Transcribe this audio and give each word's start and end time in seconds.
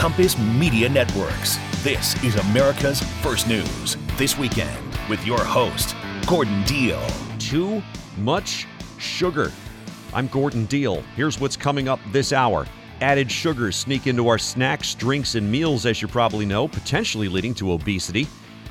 Compass 0.00 0.38
Media 0.38 0.88
Networks. 0.88 1.58
This 1.84 2.24
is 2.24 2.34
America's 2.36 3.02
First 3.20 3.46
News. 3.46 3.98
This 4.16 4.38
weekend 4.38 4.74
with 5.10 5.26
your 5.26 5.44
host, 5.44 5.94
Gordon 6.26 6.62
Deal. 6.64 7.06
Too 7.38 7.82
much 8.16 8.66
sugar. 8.96 9.52
I'm 10.14 10.26
Gordon 10.28 10.64
Deal. 10.64 11.02
Here's 11.16 11.38
what's 11.38 11.54
coming 11.54 11.86
up 11.86 12.00
this 12.12 12.32
hour. 12.32 12.66
Added 13.02 13.30
sugars 13.30 13.76
sneak 13.76 14.06
into 14.06 14.26
our 14.28 14.38
snacks, 14.38 14.94
drinks, 14.94 15.34
and 15.34 15.52
meals, 15.52 15.84
as 15.84 16.00
you 16.00 16.08
probably 16.08 16.46
know, 16.46 16.66
potentially 16.66 17.28
leading 17.28 17.52
to 17.56 17.72
obesity. 17.72 18.26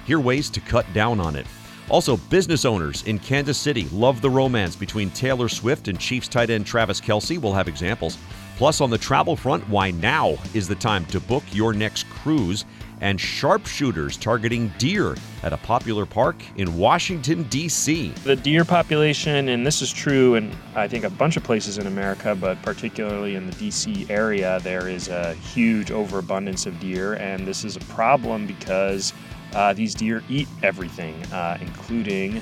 Here 0.07 0.19
ways 0.19 0.49
to 0.49 0.59
cut 0.59 0.91
down 0.93 1.19
on 1.19 1.35
it. 1.35 1.45
Also, 1.91 2.17
business 2.17 2.65
owners 2.65 3.03
in 3.03 3.19
Kansas 3.19 3.59
City 3.59 3.87
love 3.89 4.21
the 4.21 4.29
romance 4.31 4.75
between 4.75 5.11
Taylor 5.11 5.47
Swift 5.47 5.89
and 5.89 5.99
Chiefs 5.99 6.27
tight 6.27 6.49
end 6.49 6.65
Travis 6.65 6.99
Kelce. 6.99 7.37
We'll 7.37 7.53
have 7.53 7.67
examples. 7.67 8.17
Plus, 8.59 8.81
on 8.81 8.89
the 8.89 8.97
travel 8.97 9.37
front, 9.37 9.65
why 9.69 9.89
now 9.89 10.35
is 10.53 10.67
the 10.67 10.75
time 10.75 11.05
to 11.05 11.21
book 11.21 11.45
your 11.53 11.71
next 11.71 12.09
cruise. 12.09 12.65
And 12.99 13.17
sharpshooters 13.17 14.17
targeting 14.17 14.67
deer 14.77 15.15
at 15.43 15.53
a 15.53 15.57
popular 15.57 16.05
park 16.05 16.35
in 16.57 16.75
Washington, 16.75 17.43
D.C. 17.43 18.09
The 18.25 18.35
deer 18.35 18.65
population, 18.65 19.47
and 19.47 19.65
this 19.65 19.81
is 19.81 19.93
true 19.93 20.35
in 20.35 20.51
I 20.75 20.89
think 20.89 21.05
a 21.05 21.09
bunch 21.09 21.37
of 21.37 21.43
places 21.45 21.77
in 21.77 21.87
America, 21.87 22.35
but 22.35 22.61
particularly 22.61 23.35
in 23.35 23.45
the 23.45 23.53
D.C. 23.53 24.05
area, 24.09 24.59
there 24.61 24.89
is 24.89 25.07
a 25.07 25.35
huge 25.35 25.89
overabundance 25.89 26.65
of 26.65 26.77
deer. 26.81 27.13
And 27.13 27.47
this 27.47 27.63
is 27.63 27.77
a 27.77 27.81
problem 27.85 28.45
because 28.45 29.13
uh, 29.53 29.71
these 29.71 29.95
deer 29.95 30.21
eat 30.27 30.49
everything, 30.63 31.15
uh, 31.31 31.57
including 31.61 32.41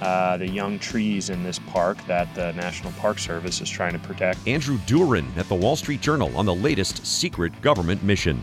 uh, 0.00 0.36
the 0.36 0.48
young 0.48 0.78
trees 0.78 1.30
in 1.30 1.42
this 1.42 1.58
park 1.58 1.98
that 2.06 2.32
the 2.34 2.52
National 2.52 2.92
Park 2.92 3.18
Service 3.18 3.60
is 3.60 3.68
trying 3.68 3.92
to 3.92 3.98
protect. 3.98 4.46
Andrew 4.46 4.78
Duehren 4.86 5.36
at 5.36 5.48
the 5.48 5.54
Wall 5.54 5.76
Street 5.76 6.00
Journal 6.00 6.36
on 6.36 6.46
the 6.46 6.54
latest 6.54 7.06
secret 7.06 7.60
government 7.60 8.02
mission. 8.02 8.42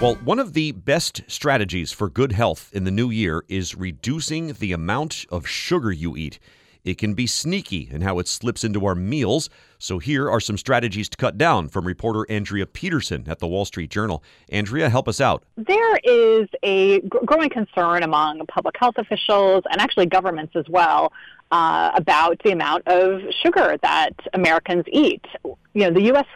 Well, 0.00 0.14
one 0.24 0.38
of 0.38 0.54
the 0.54 0.72
best 0.72 1.20
strategies 1.26 1.92
for 1.92 2.08
good 2.08 2.32
health 2.32 2.70
in 2.72 2.84
the 2.84 2.90
new 2.90 3.10
year 3.10 3.44
is 3.48 3.74
reducing 3.74 4.54
the 4.54 4.72
amount 4.72 5.26
of 5.28 5.46
sugar 5.46 5.92
you 5.92 6.16
eat. 6.16 6.38
It 6.84 6.98
can 6.98 7.14
be 7.14 7.26
sneaky 7.26 7.88
in 7.90 8.02
how 8.02 8.18
it 8.18 8.28
slips 8.28 8.64
into 8.64 8.86
our 8.86 8.94
meals. 8.94 9.50
So, 9.78 9.98
here 9.98 10.30
are 10.30 10.40
some 10.40 10.56
strategies 10.56 11.08
to 11.10 11.16
cut 11.16 11.38
down 11.38 11.68
from 11.68 11.86
reporter 11.86 12.26
Andrea 12.30 12.66
Petersen 12.66 13.24
at 13.28 13.38
the 13.38 13.46
Wall 13.46 13.64
Street 13.64 13.90
Journal. 13.90 14.22
Andrea, 14.48 14.88
help 14.88 15.08
us 15.08 15.20
out. 15.20 15.44
There 15.56 15.96
is 16.04 16.48
a 16.62 17.00
growing 17.00 17.50
concern 17.50 18.02
among 18.02 18.46
public 18.46 18.76
health 18.78 18.96
officials 18.98 19.64
and 19.70 19.80
actually 19.80 20.06
governments 20.06 20.54
as 20.56 20.68
well 20.68 21.12
uh, 21.50 21.90
about 21.94 22.40
the 22.44 22.52
amount 22.52 22.86
of 22.86 23.20
sugar 23.42 23.76
that 23.82 24.14
Americans 24.34 24.84
eat. 24.88 25.24
You 25.44 25.56
know, 25.74 25.90
the 25.90 26.02
U.S. 26.02 26.26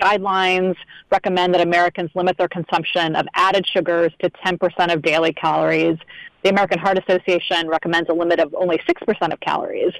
guidelines 0.00 0.76
recommend 1.10 1.54
that 1.54 1.60
Americans 1.60 2.10
limit 2.14 2.38
their 2.38 2.48
consumption 2.48 3.16
of 3.16 3.26
added 3.34 3.66
sugars 3.66 4.12
to 4.20 4.30
10% 4.30 4.92
of 4.92 5.02
daily 5.02 5.32
calories. 5.32 5.98
The 6.46 6.52
American 6.52 6.78
Heart 6.78 7.02
Association 7.04 7.66
recommends 7.66 8.08
a 8.08 8.12
limit 8.12 8.38
of 8.38 8.54
only 8.54 8.78
6% 8.78 9.32
of 9.32 9.40
calories. 9.40 9.92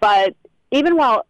But 0.00 0.34
even 0.72 0.96
while 0.96 1.24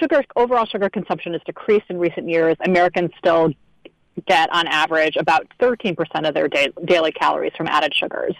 sugar, 0.00 0.24
overall 0.34 0.66
sugar 0.66 0.90
consumption 0.90 1.32
has 1.34 1.42
decreased 1.46 1.84
in 1.90 1.98
recent 2.00 2.28
years, 2.28 2.56
Americans 2.64 3.12
still 3.18 3.52
get 4.26 4.52
on 4.52 4.66
average 4.66 5.14
about 5.14 5.46
13% 5.60 5.96
of 6.26 6.34
their 6.34 6.48
da- 6.48 6.72
daily 6.86 7.12
calories 7.12 7.52
from 7.56 7.68
added 7.68 7.94
sugars. 7.94 8.34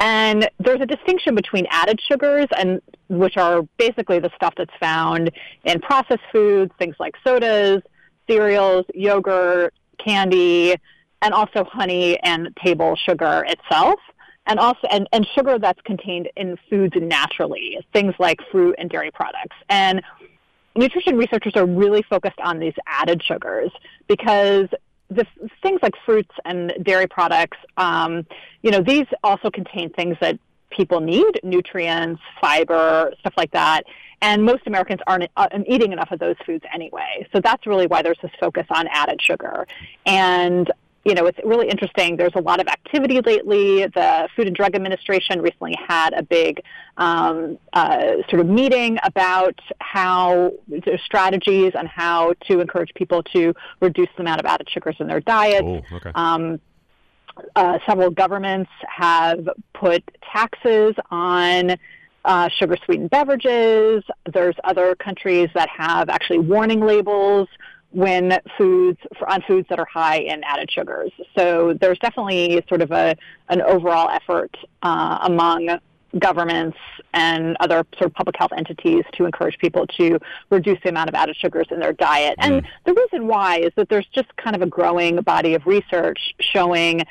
And 0.00 0.48
there's 0.60 0.80
a 0.80 0.86
distinction 0.86 1.34
between 1.34 1.66
added 1.68 2.00
sugars 2.00 2.46
and 2.56 2.80
which 3.10 3.36
are 3.36 3.64
basically 3.76 4.20
the 4.20 4.30
stuff 4.34 4.54
that's 4.56 4.72
found 4.80 5.30
in 5.64 5.78
processed 5.80 6.24
foods, 6.32 6.72
things 6.78 6.96
like 6.98 7.14
sodas, 7.22 7.82
cereals, 8.30 8.86
yogurt, 8.94 9.74
candy, 9.98 10.74
and 11.20 11.34
also 11.34 11.64
honey 11.64 12.18
and 12.20 12.48
table 12.64 12.96
sugar 12.96 13.44
itself 13.46 14.00
and 14.48 14.58
also 14.58 14.88
and, 14.90 15.08
and 15.12 15.26
sugar 15.34 15.58
that's 15.58 15.80
contained 15.82 16.28
in 16.36 16.56
foods 16.68 16.94
naturally, 16.96 17.78
things 17.92 18.14
like 18.18 18.40
fruit 18.50 18.74
and 18.78 18.90
dairy 18.90 19.10
products. 19.12 19.56
And 19.68 20.02
nutrition 20.74 21.16
researchers 21.16 21.52
are 21.54 21.66
really 21.66 22.02
focused 22.02 22.40
on 22.40 22.58
these 22.58 22.74
added 22.86 23.22
sugars 23.22 23.70
because 24.08 24.68
the 25.10 25.24
things 25.62 25.80
like 25.82 25.94
fruits 26.04 26.34
and 26.44 26.72
dairy 26.82 27.06
products, 27.06 27.56
um, 27.76 28.26
you 28.62 28.70
know, 28.70 28.82
these 28.82 29.06
also 29.22 29.50
contain 29.50 29.90
things 29.90 30.16
that 30.20 30.38
people 30.70 31.00
need, 31.00 31.40
nutrients, 31.42 32.20
fiber, 32.40 33.12
stuff 33.20 33.32
like 33.36 33.50
that. 33.52 33.84
And 34.20 34.44
most 34.44 34.66
Americans 34.66 35.00
aren't 35.06 35.30
uh, 35.36 35.48
eating 35.66 35.92
enough 35.92 36.10
of 36.10 36.18
those 36.18 36.36
foods 36.44 36.64
anyway. 36.74 37.26
So 37.32 37.40
that's 37.40 37.66
really 37.66 37.86
why 37.86 38.02
there's 38.02 38.18
this 38.20 38.32
focus 38.40 38.66
on 38.70 38.86
added 38.88 39.22
sugar. 39.22 39.66
And 40.04 40.70
you 41.08 41.14
know, 41.14 41.24
it's 41.24 41.38
really 41.42 41.68
interesting. 41.70 42.16
There's 42.18 42.34
a 42.34 42.42
lot 42.42 42.60
of 42.60 42.68
activity 42.68 43.22
lately. 43.22 43.86
The 43.86 44.28
Food 44.36 44.46
and 44.46 44.54
Drug 44.54 44.74
Administration 44.74 45.40
recently 45.40 45.74
had 45.88 46.12
a 46.12 46.22
big 46.22 46.60
um, 46.98 47.58
uh, 47.72 48.16
sort 48.28 48.40
of 48.40 48.46
meeting 48.46 48.98
about 49.02 49.58
how 49.80 50.52
their 50.68 50.98
strategies 50.98 51.72
on 51.74 51.86
how 51.86 52.34
to 52.48 52.60
encourage 52.60 52.92
people 52.92 53.22
to 53.34 53.54
reduce 53.80 54.10
the 54.16 54.22
amount 54.22 54.40
of 54.40 54.44
added 54.44 54.68
sugars 54.68 54.96
in 55.00 55.08
their 55.08 55.20
diet. 55.20 55.64
Oh, 55.64 55.82
okay. 55.92 56.12
Um, 56.14 56.60
uh, 57.56 57.78
several 57.86 58.10
governments 58.10 58.70
have 58.86 59.48
put 59.72 60.04
taxes 60.30 60.94
on 61.10 61.76
uh, 62.26 62.50
sugar 62.50 62.76
sweetened 62.84 63.08
beverages. 63.08 64.04
There's 64.30 64.56
other 64.62 64.94
countries 64.94 65.48
that 65.54 65.70
have 65.70 66.10
actually 66.10 66.40
warning 66.40 66.80
labels 66.80 67.48
when 67.90 68.38
foods 68.56 68.98
on 69.26 69.42
foods 69.42 69.66
that 69.70 69.78
are 69.78 69.86
high 69.86 70.18
in 70.18 70.44
added 70.44 70.70
sugars. 70.70 71.10
So 71.36 71.74
there's 71.80 71.98
definitely 71.98 72.62
sort 72.68 72.82
of 72.82 72.90
a 72.90 73.16
an 73.48 73.62
overall 73.62 74.08
effort 74.10 74.54
uh, 74.82 75.18
among 75.22 75.78
governments 76.18 76.78
and 77.12 77.56
other 77.60 77.84
sort 77.98 78.10
of 78.10 78.14
public 78.14 78.36
health 78.38 78.52
entities 78.56 79.04
to 79.12 79.24
encourage 79.26 79.58
people 79.58 79.86
to 79.86 80.18
reduce 80.50 80.78
the 80.82 80.88
amount 80.88 81.08
of 81.08 81.14
added 81.14 81.36
sugars 81.36 81.66
in 81.70 81.80
their 81.80 81.92
diet. 81.92 82.36
Mm. 82.38 82.44
And 82.46 82.66
the 82.84 82.94
reason 82.94 83.26
why 83.26 83.58
is 83.58 83.72
that 83.76 83.88
there's 83.88 84.06
just 84.06 84.34
kind 84.36 84.56
of 84.56 84.62
a 84.62 84.66
growing 84.66 85.16
body 85.20 85.54
of 85.54 85.66
research 85.66 86.34
showing 86.40 87.02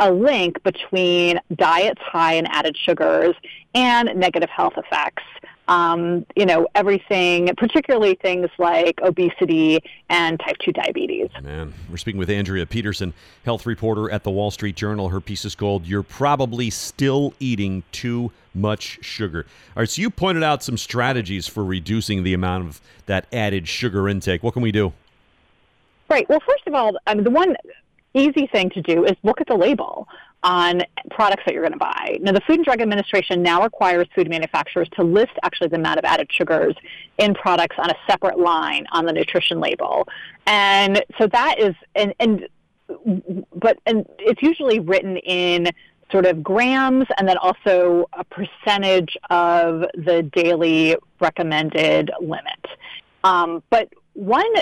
a 0.00 0.12
link 0.12 0.62
between 0.62 1.40
diets 1.54 2.00
high 2.02 2.34
in 2.34 2.46
added 2.46 2.76
sugars 2.76 3.34
and 3.74 4.10
negative 4.16 4.50
health 4.50 4.74
effects 4.76 5.22
um, 5.68 6.26
you 6.36 6.44
know, 6.44 6.66
everything, 6.74 7.54
particularly 7.56 8.14
things 8.14 8.48
like 8.58 9.00
obesity 9.02 9.80
and 10.08 10.38
type 10.40 10.56
2 10.58 10.72
diabetes. 10.72 11.28
Man, 11.42 11.72
we're 11.90 11.96
speaking 11.96 12.18
with 12.18 12.30
Andrea 12.30 12.66
Petersen, 12.66 13.14
health 13.44 13.64
reporter 13.64 14.10
at 14.10 14.24
the 14.24 14.30
Wall 14.30 14.50
Street 14.50 14.76
Journal. 14.76 15.08
Her 15.08 15.20
piece 15.20 15.44
is 15.44 15.54
called 15.54 15.86
You're 15.86 16.02
Probably 16.02 16.68
Still 16.70 17.32
Eating 17.38 17.84
Too 17.92 18.32
Much 18.54 18.98
Sugar. 19.02 19.46
All 19.76 19.82
right, 19.82 19.88
so 19.88 20.02
you 20.02 20.10
pointed 20.10 20.42
out 20.42 20.62
some 20.62 20.76
strategies 20.76 21.46
for 21.46 21.64
reducing 21.64 22.22
the 22.22 22.34
amount 22.34 22.66
of 22.66 22.80
that 23.06 23.26
added 23.32 23.68
sugar 23.68 24.08
intake. 24.08 24.42
What 24.42 24.54
can 24.54 24.62
we 24.62 24.72
do? 24.72 24.92
Right. 26.08 26.28
Well, 26.28 26.40
first 26.46 26.66
of 26.66 26.74
all, 26.74 26.92
the 27.06 27.30
one 27.30 27.56
easy 28.14 28.46
thing 28.46 28.68
to 28.70 28.82
do 28.82 29.04
is 29.04 29.12
look 29.22 29.40
at 29.40 29.46
the 29.46 29.54
label 29.54 30.06
on 30.42 30.82
products 31.10 31.42
that 31.46 31.54
you're 31.54 31.62
going 31.62 31.72
to 31.72 31.78
buy. 31.78 32.18
Now, 32.20 32.32
the 32.32 32.40
Food 32.40 32.56
and 32.56 32.64
Drug 32.64 32.80
Administration 32.80 33.42
now 33.42 33.62
requires 33.62 34.08
food 34.14 34.28
manufacturers 34.28 34.88
to 34.96 35.04
list 35.04 35.32
actually 35.42 35.68
the 35.68 35.76
amount 35.76 35.98
of 35.98 36.04
added 36.04 36.28
sugars 36.32 36.74
in 37.18 37.34
products 37.34 37.76
on 37.78 37.90
a 37.90 37.94
separate 38.08 38.38
line 38.38 38.86
on 38.92 39.06
the 39.06 39.12
nutrition 39.12 39.60
label. 39.60 40.08
And 40.46 41.04
so 41.18 41.26
that 41.28 41.56
is, 41.58 41.74
and, 41.94 42.14
and 42.18 42.48
but, 43.54 43.78
and 43.86 44.04
it's 44.18 44.42
usually 44.42 44.80
written 44.80 45.16
in 45.18 45.70
sort 46.10 46.26
of 46.26 46.42
grams 46.42 47.06
and 47.16 47.26
then 47.26 47.38
also 47.38 48.06
a 48.12 48.24
percentage 48.24 49.16
of 49.30 49.84
the 49.94 50.28
daily 50.34 50.96
recommended 51.20 52.10
limit. 52.20 52.66
Um, 53.24 53.62
but 53.70 53.88
one 54.14 54.52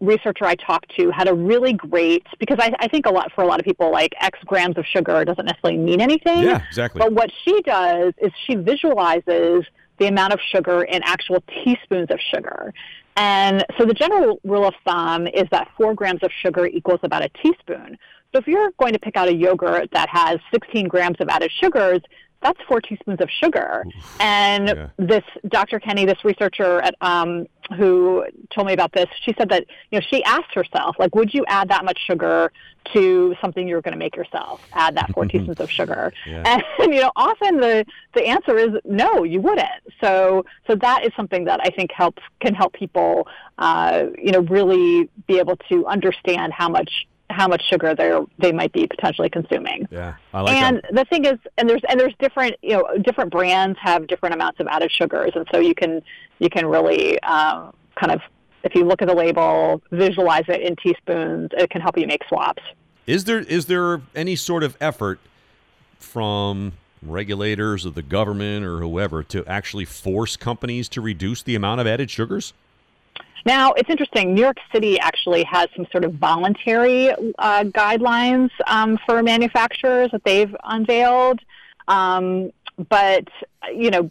researcher 0.00 0.44
I 0.44 0.54
talked 0.54 0.94
to 0.96 1.10
had 1.10 1.28
a 1.28 1.34
really 1.34 1.72
great 1.72 2.26
because 2.38 2.58
I, 2.60 2.72
I, 2.80 2.88
think 2.88 3.06
a 3.06 3.10
lot 3.10 3.32
for 3.32 3.42
a 3.42 3.46
lot 3.46 3.60
of 3.60 3.64
people 3.64 3.90
like 3.90 4.12
X 4.20 4.38
grams 4.44 4.76
of 4.76 4.84
sugar 4.86 5.24
doesn't 5.24 5.46
necessarily 5.46 5.78
mean 5.78 6.00
anything. 6.00 6.42
Yeah, 6.42 6.62
exactly. 6.66 6.98
But 6.98 7.12
what 7.12 7.30
she 7.44 7.62
does 7.62 8.12
is 8.18 8.32
she 8.46 8.56
visualizes 8.56 9.64
the 9.98 10.06
amount 10.06 10.32
of 10.32 10.40
sugar 10.52 10.82
in 10.82 11.02
actual 11.04 11.42
teaspoons 11.64 12.10
of 12.10 12.18
sugar. 12.34 12.72
And 13.16 13.64
so 13.78 13.86
the 13.86 13.94
general 13.94 14.40
rule 14.44 14.66
of 14.66 14.74
thumb 14.84 15.26
is 15.28 15.44
that 15.52 15.68
four 15.76 15.94
grams 15.94 16.22
of 16.22 16.30
sugar 16.42 16.66
equals 16.66 17.00
about 17.02 17.24
a 17.24 17.28
teaspoon. 17.42 17.96
So 18.32 18.40
if 18.40 18.48
you're 18.48 18.72
going 18.80 18.92
to 18.94 18.98
pick 18.98 19.16
out 19.16 19.28
a 19.28 19.34
yogurt 19.34 19.90
that 19.92 20.08
has 20.08 20.40
16 20.52 20.88
grams 20.88 21.16
of 21.20 21.28
added 21.28 21.52
sugars, 21.62 22.00
that's 22.44 22.60
four 22.68 22.80
teaspoons 22.80 23.20
of 23.20 23.28
sugar. 23.42 23.84
And 24.20 24.68
Yeah. 24.68 24.88
this 24.98 25.24
Dr. 25.48 25.80
Kenny, 25.80 26.04
this 26.04 26.22
researcher 26.24 26.80
at 26.82 26.94
um, 27.00 27.46
who 27.76 28.24
told 28.54 28.66
me 28.66 28.74
about 28.74 28.92
this, 28.92 29.06
she 29.24 29.34
said 29.38 29.48
that 29.48 29.64
you 29.90 29.98
know 29.98 30.06
she 30.10 30.22
asked 30.24 30.54
herself, 30.54 30.94
like, 30.98 31.14
would 31.16 31.32
you 31.34 31.44
add 31.48 31.68
that 31.70 31.84
much 31.84 31.98
sugar 32.06 32.52
to 32.92 33.34
something 33.40 33.66
you 33.66 33.74
were 33.74 33.80
going 33.80 33.94
to 33.94 33.98
make 33.98 34.14
yourself? 34.14 34.60
Add 34.74 34.96
that 34.98 35.10
four 35.14 35.24
teaspoons 35.30 35.58
of 35.58 35.70
sugar, 35.70 36.12
Yeah. 36.26 36.42
and 36.78 36.94
you 36.94 37.00
know, 37.00 37.10
often 37.16 37.60
the 37.60 37.84
the 38.14 38.24
answer 38.26 38.56
is 38.58 38.68
no, 38.84 39.24
you 39.24 39.40
wouldn't. 39.40 39.82
So 40.02 40.44
so 40.66 40.76
that 40.76 41.04
is 41.04 41.12
something 41.16 41.44
that 41.46 41.60
I 41.62 41.70
think 41.70 41.90
helps 41.90 42.22
can 42.40 42.54
help 42.54 42.74
people, 42.74 43.26
uh, 43.58 44.04
you 44.22 44.32
know, 44.32 44.40
really 44.40 45.08
be 45.26 45.38
able 45.38 45.56
to 45.70 45.86
understand 45.86 46.52
how 46.52 46.68
much 46.68 47.06
how 47.30 47.48
much 47.48 47.62
sugar 47.68 47.94
they 47.94 48.12
they 48.38 48.52
might 48.52 48.72
be 48.72 48.86
potentially 48.86 49.28
consuming. 49.28 49.88
Yeah, 49.90 50.14
I 50.32 50.40
like 50.42 50.54
and 50.54 50.76
that. 50.76 50.94
the 50.94 51.04
thing 51.06 51.24
is, 51.24 51.38
and 51.58 51.68
there's 51.68 51.82
and 51.88 51.98
there's 51.98 52.14
different 52.18 52.54
you 52.62 52.72
know 52.72 52.88
different 53.02 53.30
brands 53.30 53.78
have 53.80 54.06
different 54.06 54.34
amounts 54.34 54.60
of 54.60 54.66
added 54.68 54.90
sugars, 54.92 55.32
and 55.34 55.46
so 55.52 55.60
you 55.60 55.74
can 55.74 56.02
you 56.38 56.50
can 56.50 56.66
really 56.66 57.20
um, 57.22 57.74
kind 57.96 58.12
of 58.12 58.20
if 58.64 58.74
you 58.74 58.84
look 58.84 59.02
at 59.02 59.08
the 59.08 59.14
label, 59.14 59.82
visualize 59.90 60.44
it 60.48 60.62
in 60.62 60.74
teaspoons, 60.76 61.50
it 61.52 61.70
can 61.70 61.80
help 61.80 61.98
you 61.98 62.06
make 62.06 62.22
swaps. 62.28 62.62
Is 63.06 63.24
there 63.24 63.40
is 63.40 63.66
there 63.66 64.00
any 64.14 64.36
sort 64.36 64.62
of 64.62 64.76
effort 64.80 65.20
from 65.98 66.72
regulators 67.02 67.84
or 67.84 67.90
the 67.90 68.02
government 68.02 68.64
or 68.64 68.78
whoever 68.78 69.22
to 69.22 69.44
actually 69.46 69.84
force 69.84 70.36
companies 70.36 70.88
to 70.88 71.00
reduce 71.00 71.42
the 71.42 71.54
amount 71.54 71.80
of 71.80 71.86
added 71.86 72.10
sugars? 72.10 72.54
Now, 73.46 73.72
it's 73.72 73.90
interesting. 73.90 74.34
New 74.34 74.40
York 74.42 74.56
City 74.72 74.98
actually 74.98 75.44
has 75.44 75.68
some 75.76 75.86
sort 75.92 76.04
of 76.04 76.14
voluntary 76.14 77.10
uh, 77.10 77.64
guidelines 77.64 78.50
um, 78.66 78.98
for 79.06 79.22
manufacturers 79.22 80.10
that 80.12 80.24
they've 80.24 80.54
unveiled. 80.64 81.40
Um, 81.86 82.50
but 82.88 83.28
you 83.72 83.90
know, 83.90 84.10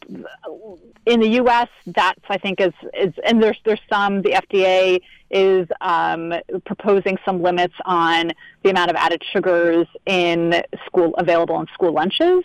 in 1.05 1.19
the 1.19 1.27
U.S., 1.29 1.67
that's 1.87 2.21
I 2.29 2.37
think 2.37 2.61
is 2.61 2.73
is 2.97 3.13
and 3.25 3.41
there's 3.41 3.59
there's 3.65 3.81
some 3.91 4.21
the 4.21 4.31
FDA 4.31 5.01
is 5.31 5.67
um, 5.81 6.33
proposing 6.65 7.17
some 7.25 7.41
limits 7.41 7.73
on 7.85 8.31
the 8.61 8.69
amount 8.69 8.91
of 8.91 8.95
added 8.95 9.21
sugars 9.31 9.87
in 10.05 10.63
school 10.85 11.13
available 11.15 11.59
in 11.59 11.67
school 11.73 11.91
lunches. 11.91 12.43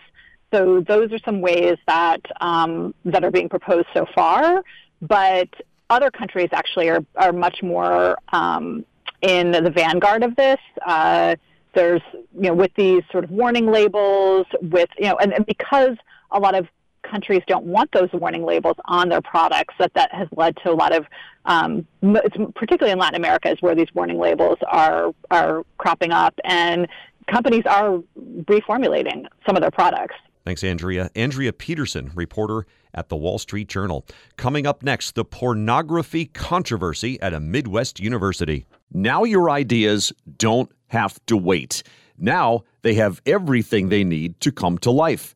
So 0.52 0.80
those 0.80 1.12
are 1.12 1.18
some 1.18 1.40
ways 1.40 1.76
that 1.86 2.22
um, 2.40 2.94
that 3.04 3.22
are 3.22 3.30
being 3.30 3.48
proposed 3.48 3.86
so 3.94 4.06
far. 4.14 4.64
But 5.00 5.48
other 5.90 6.10
countries 6.10 6.48
actually 6.52 6.88
are, 6.88 7.04
are 7.16 7.32
much 7.32 7.62
more 7.62 8.18
um, 8.32 8.84
in 9.22 9.50
the 9.50 9.70
vanguard 9.70 10.22
of 10.22 10.36
this. 10.36 10.58
Uh, 10.86 11.36
there's, 11.74 12.02
you 12.12 12.48
know, 12.48 12.54
with 12.54 12.72
these 12.76 13.02
sort 13.12 13.24
of 13.24 13.30
warning 13.30 13.70
labels, 13.70 14.46
with, 14.60 14.88
you 14.98 15.06
know, 15.06 15.16
and, 15.16 15.32
and 15.32 15.46
because 15.46 15.96
a 16.30 16.38
lot 16.38 16.54
of 16.54 16.66
countries 17.02 17.42
don't 17.46 17.64
want 17.64 17.90
those 17.92 18.08
warning 18.12 18.44
labels 18.44 18.76
on 18.86 19.08
their 19.08 19.22
products, 19.22 19.74
that 19.78 19.92
that 19.94 20.12
has 20.12 20.28
led 20.36 20.56
to 20.62 20.70
a 20.70 20.74
lot 20.74 20.94
of, 20.94 21.06
um, 21.46 21.86
particularly 22.54 22.92
in 22.92 22.98
Latin 22.98 23.16
America, 23.16 23.50
is 23.50 23.60
where 23.60 23.74
these 23.74 23.86
warning 23.94 24.18
labels 24.18 24.58
are 24.66 25.14
are 25.30 25.64
cropping 25.78 26.10
up, 26.10 26.34
and 26.44 26.86
companies 27.30 27.64
are 27.66 28.02
reformulating 28.44 29.26
some 29.46 29.56
of 29.56 29.62
their 29.62 29.70
products. 29.70 30.16
Thanks, 30.48 30.64
Andrea. 30.64 31.10
Andrea 31.14 31.52
Petersen, 31.52 32.10
reporter 32.14 32.64
at 32.94 33.10
the 33.10 33.16
Wall 33.16 33.38
Street 33.38 33.68
Journal. 33.68 34.06
Coming 34.38 34.66
up 34.66 34.82
next, 34.82 35.14
the 35.14 35.22
pornography 35.22 36.24
controversy 36.24 37.20
at 37.20 37.34
a 37.34 37.38
Midwest 37.38 38.00
university. 38.00 38.64
Now 38.90 39.24
your 39.24 39.50
ideas 39.50 40.10
don't 40.38 40.72
have 40.86 41.20
to 41.26 41.36
wait. 41.36 41.82
Now 42.16 42.62
they 42.80 42.94
have 42.94 43.20
everything 43.26 43.90
they 43.90 44.04
need 44.04 44.40
to 44.40 44.50
come 44.50 44.78
to 44.78 44.90
life. 44.90 45.34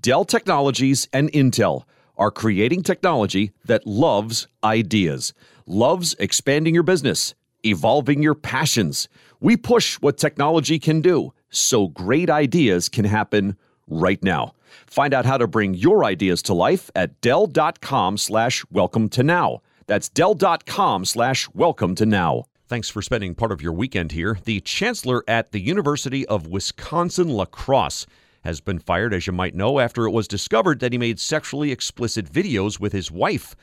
Dell 0.00 0.24
Technologies 0.24 1.08
and 1.12 1.30
Intel 1.32 1.82
are 2.16 2.30
creating 2.30 2.84
technology 2.84 3.52
that 3.66 3.86
loves 3.86 4.48
ideas, 4.64 5.34
loves 5.66 6.16
expanding 6.18 6.72
your 6.72 6.84
business, 6.84 7.34
evolving 7.66 8.22
your 8.22 8.34
passions. 8.34 9.10
We 9.40 9.58
push 9.58 9.96
what 9.96 10.16
technology 10.16 10.78
can 10.78 11.02
do 11.02 11.34
so 11.50 11.88
great 11.88 12.30
ideas 12.30 12.88
can 12.88 13.04
happen 13.04 13.58
right 13.86 14.22
now. 14.22 14.54
Find 14.86 15.14
out 15.14 15.26
how 15.26 15.38
to 15.38 15.46
bring 15.46 15.74
your 15.74 16.04
ideas 16.04 16.42
to 16.42 16.54
life 16.54 16.90
at 16.94 17.20
Dell.com 17.20 18.18
slash 18.18 18.64
welcome 18.70 19.08
to 19.10 19.22
now. 19.22 19.62
That's 19.86 20.08
Dell.com 20.08 21.04
slash 21.04 21.48
welcome 21.54 21.94
to 21.96 22.06
now. 22.06 22.44
Thanks 22.66 22.88
for 22.88 23.02
spending 23.02 23.34
part 23.34 23.52
of 23.52 23.60
your 23.60 23.72
weekend 23.72 24.12
here. 24.12 24.38
The 24.44 24.60
chancellor 24.60 25.22
at 25.28 25.52
the 25.52 25.60
University 25.60 26.26
of 26.26 26.46
Wisconsin 26.46 27.28
La 27.28 27.44
Crosse 27.44 28.06
has 28.42 28.60
been 28.60 28.78
fired, 28.78 29.14
as 29.14 29.26
you 29.26 29.32
might 29.32 29.54
know, 29.54 29.78
after 29.78 30.06
it 30.06 30.10
was 30.12 30.28
discovered 30.28 30.80
that 30.80 30.92
he 30.92 30.98
made 30.98 31.20
sexually 31.20 31.70
explicit 31.72 32.30
videos 32.30 32.80
with 32.80 32.92
his 32.92 33.10
wife. 33.10 33.54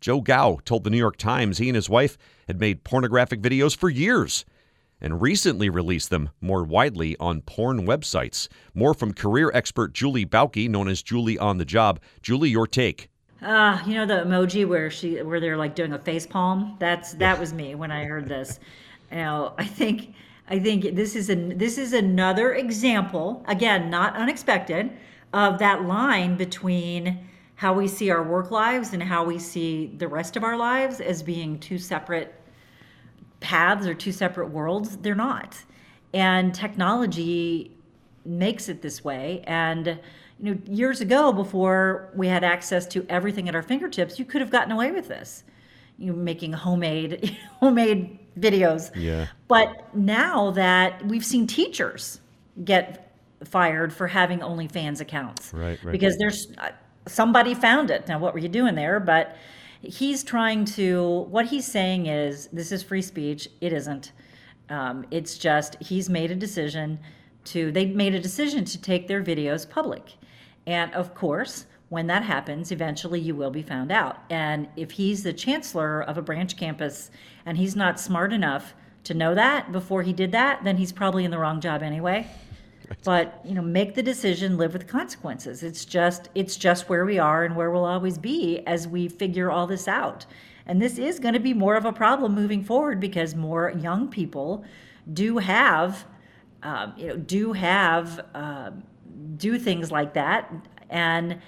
Joe 0.00 0.20
Gow 0.20 0.60
told 0.64 0.84
the 0.84 0.90
New 0.90 0.98
York 0.98 1.16
Times 1.16 1.58
he 1.58 1.68
and 1.68 1.76
his 1.76 1.90
wife 1.90 2.16
had 2.46 2.60
made 2.60 2.84
pornographic 2.84 3.40
videos 3.40 3.76
for 3.76 3.90
years 3.90 4.44
and 5.00 5.22
recently 5.22 5.68
released 5.68 6.10
them 6.10 6.30
more 6.40 6.64
widely 6.64 7.16
on 7.18 7.42
porn 7.42 7.86
websites. 7.86 8.48
More 8.74 8.94
from 8.94 9.14
career 9.14 9.50
expert 9.54 9.92
Julie 9.92 10.26
Bauke, 10.26 10.68
known 10.68 10.88
as 10.88 11.02
Julie 11.02 11.38
on 11.38 11.58
the 11.58 11.64
Job. 11.64 12.00
Julie, 12.22 12.50
your 12.50 12.66
take. 12.66 13.08
Ah, 13.42 13.82
you 13.86 13.94
know 13.94 14.04
the 14.04 14.24
emoji 14.24 14.66
where 14.68 14.90
she 14.90 15.22
where 15.22 15.40
they're 15.40 15.56
like 15.56 15.74
doing 15.74 15.92
a 15.92 15.98
face 15.98 16.26
palm. 16.26 16.76
That's 16.78 17.14
that 17.14 17.38
was 17.40 17.54
me 17.54 17.74
when 17.74 17.90
I 17.90 18.04
heard 18.04 18.28
this. 18.28 18.60
You 19.10 19.18
know, 19.18 19.54
I 19.58 19.64
think 19.64 20.14
I 20.48 20.58
think 20.58 20.94
this 20.94 21.16
is 21.16 21.30
a 21.30 21.34
this 21.34 21.78
is 21.78 21.92
another 21.92 22.54
example, 22.54 23.42
again, 23.46 23.88
not 23.88 24.14
unexpected, 24.16 24.90
of 25.32 25.58
that 25.58 25.84
line 25.84 26.36
between 26.36 27.26
how 27.54 27.72
we 27.72 27.86
see 27.86 28.10
our 28.10 28.22
work 28.22 28.50
lives 28.50 28.92
and 28.92 29.02
how 29.02 29.24
we 29.24 29.38
see 29.38 29.94
the 29.98 30.08
rest 30.08 30.36
of 30.36 30.44
our 30.44 30.56
lives 30.56 31.00
as 31.00 31.22
being 31.22 31.58
two 31.58 31.78
separate 31.78 32.34
paths 33.40 33.86
or 33.86 33.94
two 33.94 34.12
separate 34.12 34.48
worlds. 34.48 34.96
They're 34.98 35.14
not. 35.14 35.56
And 36.12 36.54
technology 36.54 37.76
makes 38.24 38.68
it 38.68 38.82
this 38.82 39.04
way. 39.04 39.42
And 39.46 39.98
you 40.38 40.54
know, 40.54 40.60
years 40.66 41.00
ago, 41.00 41.32
before 41.32 42.10
we 42.14 42.28
had 42.28 42.44
access 42.44 42.86
to 42.88 43.04
everything 43.08 43.48
at 43.48 43.54
our 43.54 43.62
fingertips, 43.62 44.18
you 44.18 44.24
could 44.24 44.40
have 44.40 44.50
gotten 44.50 44.72
away 44.72 44.90
with 44.90 45.08
this. 45.08 45.44
You 45.98 46.12
know, 46.12 46.18
making 46.18 46.52
homemade 46.54 47.36
homemade 47.60 48.18
videos. 48.38 48.90
Yeah. 48.94 49.26
But 49.48 49.94
now 49.94 50.50
that 50.52 51.04
we've 51.06 51.24
seen 51.24 51.46
teachers 51.46 52.20
get 52.64 53.14
fired 53.44 53.92
for 53.92 54.06
having 54.06 54.40
OnlyFans 54.40 55.00
accounts, 55.00 55.52
Right, 55.52 55.82
right. 55.82 55.92
Because 55.92 56.16
there's 56.16 56.46
uh, 56.58 56.70
somebody 57.06 57.54
found 57.54 57.90
it. 57.90 58.08
Now, 58.08 58.18
what 58.18 58.32
were 58.32 58.40
you 58.40 58.48
doing 58.48 58.74
there? 58.74 58.98
But 58.98 59.36
he's 59.82 60.22
trying 60.22 60.64
to. 60.66 61.26
What 61.30 61.46
he's 61.46 61.66
saying 61.66 62.06
is, 62.06 62.48
this 62.52 62.72
is 62.72 62.82
free 62.82 63.02
speech. 63.02 63.48
It 63.60 63.72
isn't. 63.72 64.12
Um, 64.68 65.06
it's 65.10 65.36
just 65.38 65.76
he's 65.82 66.08
made 66.08 66.30
a 66.30 66.36
decision 66.36 66.98
to. 67.46 67.72
They 67.72 67.86
made 67.86 68.14
a 68.14 68.20
decision 68.20 68.64
to 68.66 68.80
take 68.80 69.08
their 69.08 69.22
videos 69.22 69.68
public, 69.68 70.14
and 70.66 70.92
of 70.94 71.14
course. 71.14 71.66
When 71.88 72.06
that 72.06 72.22
happens, 72.22 72.70
eventually 72.70 73.18
you 73.18 73.34
will 73.34 73.50
be 73.50 73.62
found 73.62 73.90
out. 73.90 74.18
And 74.30 74.68
if 74.76 74.92
he's 74.92 75.24
the 75.24 75.32
chancellor 75.32 76.02
of 76.02 76.16
a 76.16 76.22
branch 76.22 76.56
campus 76.56 77.10
and 77.44 77.58
he's 77.58 77.74
not 77.74 77.98
smart 77.98 78.32
enough 78.32 78.74
to 79.02 79.12
know 79.12 79.34
that 79.34 79.72
before 79.72 80.02
he 80.04 80.12
did 80.12 80.30
that, 80.30 80.62
then 80.62 80.76
he's 80.76 80.92
probably 80.92 81.24
in 81.24 81.32
the 81.32 81.38
wrong 81.38 81.60
job 81.60 81.82
anyway. 81.82 82.28
But 83.04 83.40
you 83.44 83.54
know, 83.54 83.62
make 83.62 83.94
the 83.94 84.02
decision, 84.02 84.58
live 84.58 84.72
with 84.72 84.82
the 84.82 84.88
consequences. 84.88 85.62
It's 85.62 85.84
just 85.84 86.28
it's 86.34 86.56
just 86.56 86.88
where 86.88 87.04
we 87.04 87.18
are 87.18 87.44
and 87.44 87.56
where 87.56 87.70
we'll 87.70 87.84
always 87.84 88.18
be 88.18 88.60
as 88.66 88.86
we 88.88 89.08
figure 89.08 89.50
all 89.50 89.66
this 89.66 89.88
out. 89.88 90.26
And 90.66 90.80
this 90.80 90.98
is 90.98 91.18
going 91.18 91.34
to 91.34 91.40
be 91.40 91.54
more 91.54 91.76
of 91.76 91.84
a 91.84 91.92
problem 91.92 92.34
moving 92.34 92.62
forward 92.62 93.00
because 93.00 93.34
more 93.34 93.70
young 93.70 94.08
people 94.08 94.64
do 95.12 95.38
have, 95.38 96.04
um, 96.62 96.92
you 96.96 97.08
know, 97.08 97.16
do 97.16 97.52
have 97.52 98.24
um, 98.34 98.82
do 99.36 99.58
things 99.58 99.90
like 99.90 100.14
that, 100.14 100.52
and 100.90 101.40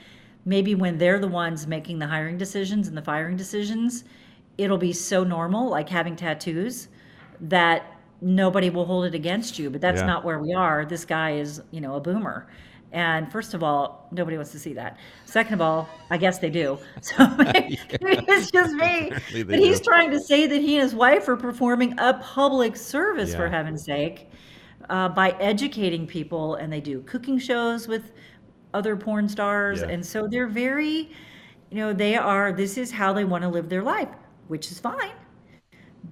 maybe 0.45 0.75
when 0.75 0.99
they're 0.99 1.19
the 1.19 1.29
ones 1.29 1.67
making 1.67 1.99
the 1.99 2.07
hiring 2.07 2.39
decisions 2.39 2.89
and 2.89 2.97
the 2.97 3.03
firing 3.03 3.37
decisions, 3.37 4.05
it'll 4.59 4.79
be 4.79 4.93
so 4.93 5.23
normal, 5.25 5.69
like 5.69 5.89
having 5.89 6.17
tattoos, 6.17 6.89
that 7.41 8.01
nobody 8.23 8.71
will 8.71 8.87
hold 8.87 9.07
it 9.07 9.14
against 9.14 9.59
you. 9.59 9.71
But 9.71 9.81
that's 9.83 10.02
Yeah. 10.02 10.07
not 10.07 10.25
where 10.25 10.38
we 10.41 10.55
are. 10.55 10.87
This 10.87 11.05
guy 11.05 11.33
is, 11.33 11.62
you 11.73 11.81
know, 11.83 11.97
a 11.97 12.00
boomer. 12.00 12.49
And 12.93 13.33
first 13.33 13.55
of 13.55 13.62
all, 13.62 14.09
nobody 14.12 14.37
wants 14.37 14.52
to 14.52 14.59
see 14.61 14.75
that. 14.75 14.99
Second 15.26 15.55
of 15.55 15.61
all, 15.62 15.88
I 16.11 16.19
guess 16.19 16.38
they 16.38 16.50
do. 16.50 16.79
So 17.02 17.14
it's 17.38 18.50
just 18.50 18.75
me. 18.75 19.11
But 19.45 19.59
he's 19.59 19.81
do. 19.81 19.85
trying 19.85 20.11
to 20.12 20.21
say 20.21 20.47
that 20.47 20.61
he 20.61 20.76
and 20.76 20.83
his 20.83 20.95
wife 20.95 21.29
are 21.29 21.37
performing 21.37 21.99
a 21.99 22.14
public 22.14 22.76
service, 22.76 23.35
for 23.35 23.49
heaven's 23.49 23.85
sake, 23.85 24.31
uh, 24.91 25.09
by 25.09 25.31
educating 25.41 26.07
people. 26.07 26.57
And 26.57 26.73
they 26.73 26.81
do 26.81 27.02
cooking 27.02 27.38
shows 27.38 27.88
with 27.88 28.12
other 28.75 28.97
porn 28.97 29.29
stars. 29.29 29.83
Yeah. 29.83 29.88
And 29.88 30.05
so 30.07 30.29
they're 30.29 30.49
very, 30.49 31.11
you 31.71 31.79
know, 31.79 31.93
they 31.95 32.17
are, 32.17 32.52
this 32.52 32.79
is 32.79 32.91
how 32.93 33.12
they 33.14 33.25
want 33.25 33.43
to 33.43 33.49
live 33.49 33.69
their 33.71 33.83
life, 33.83 34.09
which 34.49 34.71
is 34.71 34.79
fine. 34.81 35.12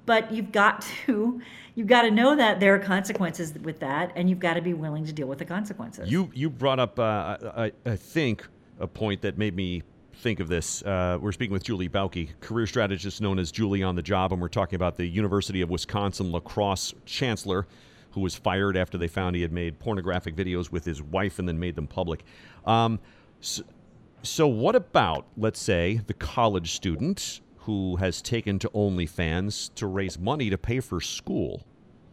but 0.07 0.31
you've 0.33 0.52
got 0.52 0.83
to 1.07 1.40
you've 1.75 1.87
got 1.87 2.03
to 2.03 2.11
know 2.11 2.37
that 2.37 2.61
there 2.61 2.75
are 2.75 2.79
consequences 2.79 3.55
with 3.62 3.81
that, 3.81 4.12
and 4.15 4.29
you've 4.29 4.39
got 4.39 4.55
to 4.55 4.62
be 4.62 4.75
willing 4.75 5.05
to 5.07 5.12
deal 5.12 5.27
with 5.27 5.39
the 5.39 5.45
consequences. 5.45 6.11
You 6.11 6.31
you 6.35 6.50
brought 6.50 6.79
up, 6.79 6.99
uh, 6.99 7.37
I, 7.57 7.73
I 7.87 7.97
think, 7.97 8.47
a 8.79 8.87
point 8.87 9.23
that 9.23 9.39
made 9.39 9.55
me 9.55 9.83
think 10.15 10.41
of 10.41 10.49
this. 10.49 10.83
Uh, 10.83 11.19
we're 11.21 11.33
speaking 11.33 11.53
with 11.53 11.65
Julie 11.65 11.89
Bauke, 11.89 12.29
career 12.41 12.67
strategist 12.67 13.21
known 13.21 13.39
as 13.39 13.50
Julie 13.50 13.83
on 13.83 13.95
the 13.95 14.03
job, 14.03 14.33
and 14.33 14.41
we're 14.41 14.49
talking 14.49 14.77
about 14.77 14.97
the 14.97 15.07
University 15.07 15.61
of 15.61 15.71
Wisconsin 15.71 16.31
La 16.31 16.41
Crosse 16.41 16.95
chancellor 17.07 17.67
who 18.12 18.21
was 18.21 18.35
fired 18.35 18.77
after 18.77 18.99
they 18.99 19.09
found 19.09 19.37
he 19.37 19.43
had 19.43 19.53
made 19.53 19.79
pornographic 19.79 20.35
videos 20.35 20.71
with 20.71 20.85
his 20.85 21.03
wife 21.03 21.39
and 21.39 21.49
then 21.49 21.59
made 21.59 21.77
them 21.77 21.87
public. 21.87 22.25
Um, 22.67 22.99
so, 23.41 23.62
so, 24.23 24.47
what 24.47 24.77
about, 24.77 25.27
let's 25.37 25.61
say, 25.61 26.00
the 26.07 26.15
college 26.15 26.73
student 26.73 27.41
who 27.61 27.97
has 27.97 28.23
taken 28.23 28.59
to 28.61 28.69
OnlyFans 28.71 29.75
to 29.75 29.87
raise 29.87 30.19
money 30.19 30.50
to 30.50 30.59
pay 30.59 30.81
for 30.81 31.00
school? 31.00 31.62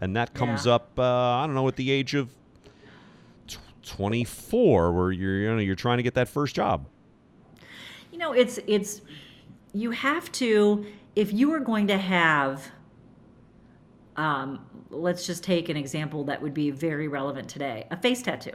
And 0.01 0.15
that 0.15 0.33
comes 0.33 0.65
Yeah. 0.65 0.73
up, 0.75 0.99
uh, 0.99 1.03
I 1.03 1.45
don't 1.45 1.55
know, 1.55 1.67
at 1.67 1.75
the 1.75 1.89
age 1.91 2.13
of 2.13 2.29
tw- 3.47 3.59
24, 3.83 4.91
where 4.91 5.11
you're, 5.11 5.39
you 5.39 5.49
know, 5.49 5.57
you're 5.59 5.75
trying 5.75 5.97
to 5.97 6.03
get 6.03 6.13
that 6.15 6.27
first 6.27 6.55
job. 6.55 6.85
You 8.11 8.17
know, 8.19 8.33
it's 8.33 8.59
it's 8.67 9.01
you 9.73 9.91
have 9.91 10.31
to 10.33 10.85
if 11.15 11.31
you 11.33 11.51
are 11.53 11.59
going 11.59 11.87
to 11.87 11.97
have 11.97 12.71
um, 14.15 14.65
let's 14.89 15.25
just 15.27 15.43
take 15.43 15.69
an 15.69 15.77
example 15.77 16.23
that 16.25 16.41
would 16.41 16.53
be 16.53 16.71
very 16.71 17.07
relevant 17.07 17.47
today 17.47 17.85
a 17.91 17.97
face 17.97 18.21
tattoo 18.21 18.51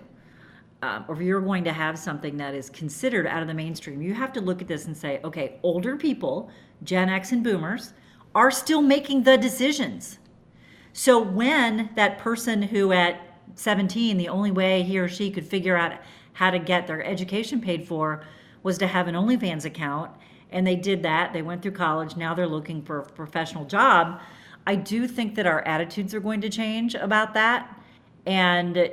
um, 0.82 1.04
or 1.06 1.14
if 1.14 1.20
you're 1.20 1.40
going 1.40 1.62
to 1.64 1.72
have 1.72 1.98
something 1.98 2.36
that 2.38 2.54
is 2.54 2.68
considered 2.70 3.26
out 3.26 3.42
of 3.42 3.48
the 3.48 3.54
mainstream 3.54 4.02
you 4.02 4.14
have 4.14 4.32
to 4.32 4.40
look 4.40 4.60
at 4.60 4.66
this 4.68 4.86
and 4.86 4.96
say 4.96 5.20
okay 5.22 5.58
older 5.62 5.96
people 5.96 6.50
gen 6.84 7.08
x 7.08 7.32
and 7.32 7.44
boomers 7.44 7.92
are 8.34 8.50
still 8.50 8.82
making 8.82 9.22
the 9.22 9.36
decisions 9.36 10.18
so 10.92 11.18
when 11.18 11.90
that 11.96 12.18
person 12.18 12.62
who 12.62 12.92
at 12.92 13.20
17, 13.54 14.16
the 14.16 14.28
only 14.28 14.50
way 14.50 14.82
he 14.82 14.98
or 14.98 15.08
she 15.08 15.30
could 15.30 15.46
figure 15.46 15.76
out 15.76 15.98
how 16.34 16.50
to 16.50 16.58
get 16.58 16.86
their 16.86 17.02
education 17.04 17.60
paid 17.60 17.86
for 17.86 18.24
was 18.62 18.78
to 18.78 18.86
have 18.86 19.08
an 19.08 19.14
OnlyFans 19.14 19.64
account, 19.64 20.10
and 20.50 20.66
they 20.66 20.76
did 20.76 21.02
that, 21.02 21.32
they 21.32 21.42
went 21.42 21.62
through 21.62 21.72
college, 21.72 22.16
now 22.16 22.34
they're 22.34 22.46
looking 22.46 22.82
for 22.82 23.00
a 23.00 23.06
professional 23.06 23.64
job. 23.64 24.20
I 24.66 24.76
do 24.76 25.08
think 25.08 25.34
that 25.34 25.46
our 25.46 25.62
attitudes 25.62 26.14
are 26.14 26.20
going 26.20 26.40
to 26.42 26.48
change 26.48 26.94
about 26.94 27.34
that. 27.34 27.78
And 28.26 28.90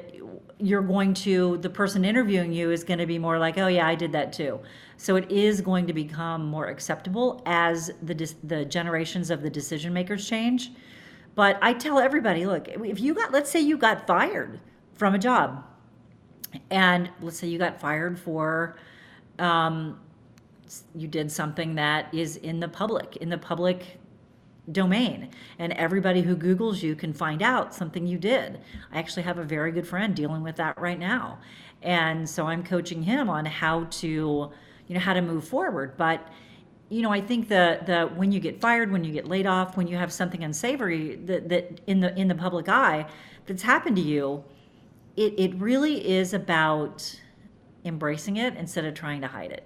you're 0.57 0.81
going 0.81 1.13
to, 1.13 1.57
the 1.57 1.69
person 1.69 2.03
interviewing 2.03 2.51
you 2.51 2.71
is 2.71 2.83
going 2.83 2.97
to 2.97 3.05
be 3.05 3.19
more 3.19 3.37
like, 3.37 3.57
oh, 3.57 3.67
yeah, 3.67 3.87
I 3.87 3.93
did 3.93 4.11
that 4.13 4.33
too. 4.33 4.59
So 4.99 5.15
it 5.15 5.31
is 5.31 5.61
going 5.61 5.87
to 5.87 5.93
become 5.93 6.45
more 6.45 6.67
acceptable 6.67 7.41
as 7.45 7.89
the, 8.03 8.35
the 8.43 8.65
generations 8.65 9.29
of 9.29 9.41
the 9.41 9.49
decision 9.49 9.93
makers 9.93 10.27
change. 10.27 10.71
But 11.35 11.57
I 11.61 11.71
tell 11.71 11.99
everybody, 11.99 12.45
look, 12.45 12.67
if 12.67 12.99
you 12.99 13.13
got, 13.13 13.31
let's 13.31 13.49
say 13.49 13.61
you 13.61 13.77
got 13.77 14.05
fired 14.05 14.59
from 14.95 15.15
a 15.15 15.17
job, 15.17 15.63
and 16.69 17.09
let's 17.21 17.39
say 17.39 17.47
you 17.47 17.57
got 17.57 17.79
fired 17.79 18.19
for, 18.19 18.75
um, 19.39 19.97
you 20.93 21.07
did 21.07 21.31
something 21.31 21.75
that 21.75 22.13
is 22.13 22.35
in 22.35 22.59
the 22.59 22.67
public, 22.67 23.15
in 23.15 23.29
the 23.29 23.37
public 23.37 23.99
domain, 24.73 25.29
and 25.59 25.71
everybody 25.73 26.21
who 26.21 26.35
Googles 26.35 26.83
you 26.83 26.93
can 26.93 27.13
find 27.13 27.41
out 27.41 27.73
something 27.73 28.05
you 28.05 28.17
did. 28.17 28.59
I 28.91 28.99
actually 28.99 29.23
have 29.23 29.37
a 29.37 29.45
very 29.45 29.71
good 29.71 29.87
friend 29.87 30.13
dealing 30.13 30.43
with 30.43 30.57
that 30.57 30.77
right 30.77 30.99
now, 30.99 31.39
and 31.81 32.29
so 32.29 32.47
I'm 32.47 32.65
coaching 32.65 33.01
him 33.01 33.29
on 33.29 33.45
how 33.45 33.85
to, 33.85 34.51
you 34.89 34.95
know, 34.95 34.99
how 34.99 35.13
to 35.13 35.21
move 35.21 35.47
forward. 35.47 35.95
But 35.95 36.27
you 36.89 37.03
know, 37.03 37.11
I 37.11 37.21
think 37.21 37.47
the 37.47 37.79
the 37.85 38.07
when 38.15 38.33
you 38.33 38.41
get 38.41 38.59
fired, 38.59 38.91
when 38.91 39.05
you 39.05 39.13
get 39.13 39.27
laid 39.27 39.45
off, 39.45 39.77
when 39.77 39.87
you 39.87 39.95
have 39.95 40.11
something 40.11 40.43
unsavory 40.43 41.15
that, 41.27 41.47
that 41.47 41.79
in 41.87 42.01
the 42.01 42.13
in 42.19 42.27
the 42.27 42.35
public 42.35 42.67
eye 42.67 43.05
that's 43.45 43.61
happened 43.61 43.95
to 43.95 44.01
you, 44.01 44.43
it, 45.15 45.33
it 45.37 45.55
really 45.55 46.05
is 46.09 46.33
about 46.33 47.19
embracing 47.85 48.37
it 48.37 48.55
instead 48.57 48.83
of 48.83 48.95
trying 48.95 49.21
to 49.21 49.27
hide 49.27 49.51
it. 49.51 49.63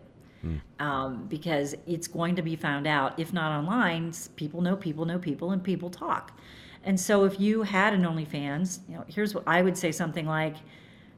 Um, 0.79 1.27
because 1.27 1.73
it's 1.87 2.09
going 2.09 2.35
to 2.35 2.41
be 2.41 2.57
found 2.57 2.85
out. 2.85 3.17
If 3.17 3.31
not 3.31 3.57
online, 3.57 4.11
people 4.35 4.59
know 4.59 4.75
people 4.75 5.05
know 5.05 5.17
people, 5.17 5.51
and 5.51 5.63
people 5.63 5.89
talk. 5.89 6.37
And 6.83 6.99
so, 6.99 7.23
if 7.23 7.39
you 7.39 7.63
had 7.63 7.93
an 7.93 8.01
OnlyFans, 8.01 8.79
you 8.89 8.95
know, 8.95 9.05
here's 9.07 9.33
what 9.33 9.45
I 9.47 9.61
would 9.61 9.77
say: 9.77 9.93
something 9.93 10.25
like, 10.25 10.57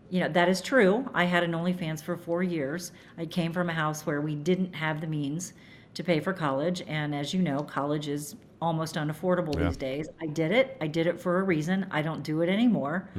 you 0.09 0.19
know, 0.19 0.29
that 0.29 0.47
is 0.49 0.61
true. 0.61 1.09
I 1.13 1.25
had 1.25 1.43
an 1.43 1.51
OnlyFans 1.51 2.03
for 2.03 2.15
four 2.17 2.43
years. 2.43 2.91
I 3.17 3.25
came 3.25 3.51
from 3.53 3.69
a 3.69 3.73
house 3.73 4.05
where 4.05 4.21
we 4.21 4.35
didn't 4.35 4.73
have 4.75 5.01
the 5.01 5.07
means 5.07 5.53
to 5.95 6.03
pay 6.03 6.19
for 6.19 6.33
college. 6.33 6.83
And 6.87 7.15
as 7.15 7.33
you 7.33 7.41
know, 7.41 7.63
college 7.63 8.07
is 8.07 8.35
almost 8.61 8.95
unaffordable 8.95 9.55
Yeah. 9.57 9.67
these 9.67 9.77
days. 9.77 10.09
I 10.21 10.27
did 10.27 10.51
it. 10.51 10.77
I 10.81 10.87
did 10.87 11.07
it 11.07 11.19
for 11.19 11.39
a 11.39 11.43
reason. 11.43 11.85
I 11.91 12.01
don't 12.01 12.23
do 12.23 12.41
it 12.41 12.49
anymore. 12.49 13.09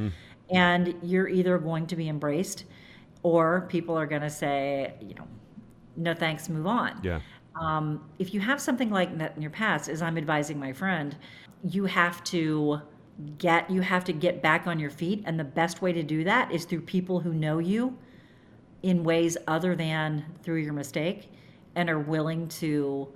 And 0.50 0.94
you're 1.02 1.28
either 1.28 1.58
going 1.58 1.86
to 1.88 1.96
be 1.96 2.08
embraced 2.08 2.64
or 3.22 3.66
people 3.68 3.96
are 3.98 4.06
going 4.06 4.22
to 4.22 4.30
say, 4.30 4.94
you 5.00 5.14
know, 5.14 5.26
no 5.96 6.14
thanks, 6.14 6.48
move 6.48 6.66
on 6.66 7.00
Yeah. 7.02 7.20
um, 7.60 8.04
if 8.18 8.32
you 8.34 8.40
have 8.40 8.60
something 8.60 8.90
like 8.90 9.16
that 9.18 9.34
in 9.34 9.42
your 9.42 9.50
past, 9.50 9.88
as 9.88 10.02
I'm 10.02 10.16
advising 10.18 10.58
my 10.60 10.72
friend, 10.72 11.16
you 11.64 11.86
have 11.86 12.22
to 12.24 12.80
get 13.38 13.70
you 13.70 13.80
have 13.80 14.04
to 14.04 14.12
get 14.12 14.42
back 14.42 14.66
on 14.66 14.78
your 14.78 14.90
feet, 14.90 15.22
and 15.26 15.38
the 15.38 15.44
best 15.44 15.82
way 15.82 15.92
to 15.92 16.02
do 16.02 16.24
that 16.24 16.52
is 16.52 16.64
through 16.64 16.82
people 16.82 17.20
who 17.20 17.32
know 17.32 17.58
you 17.58 17.96
in 18.82 19.04
ways 19.04 19.36
other 19.46 19.74
than 19.74 20.24
through 20.42 20.56
your 20.56 20.72
mistake, 20.72 21.30
and 21.74 21.88
are 21.88 21.98
willing 21.98 22.46
to 22.48 23.08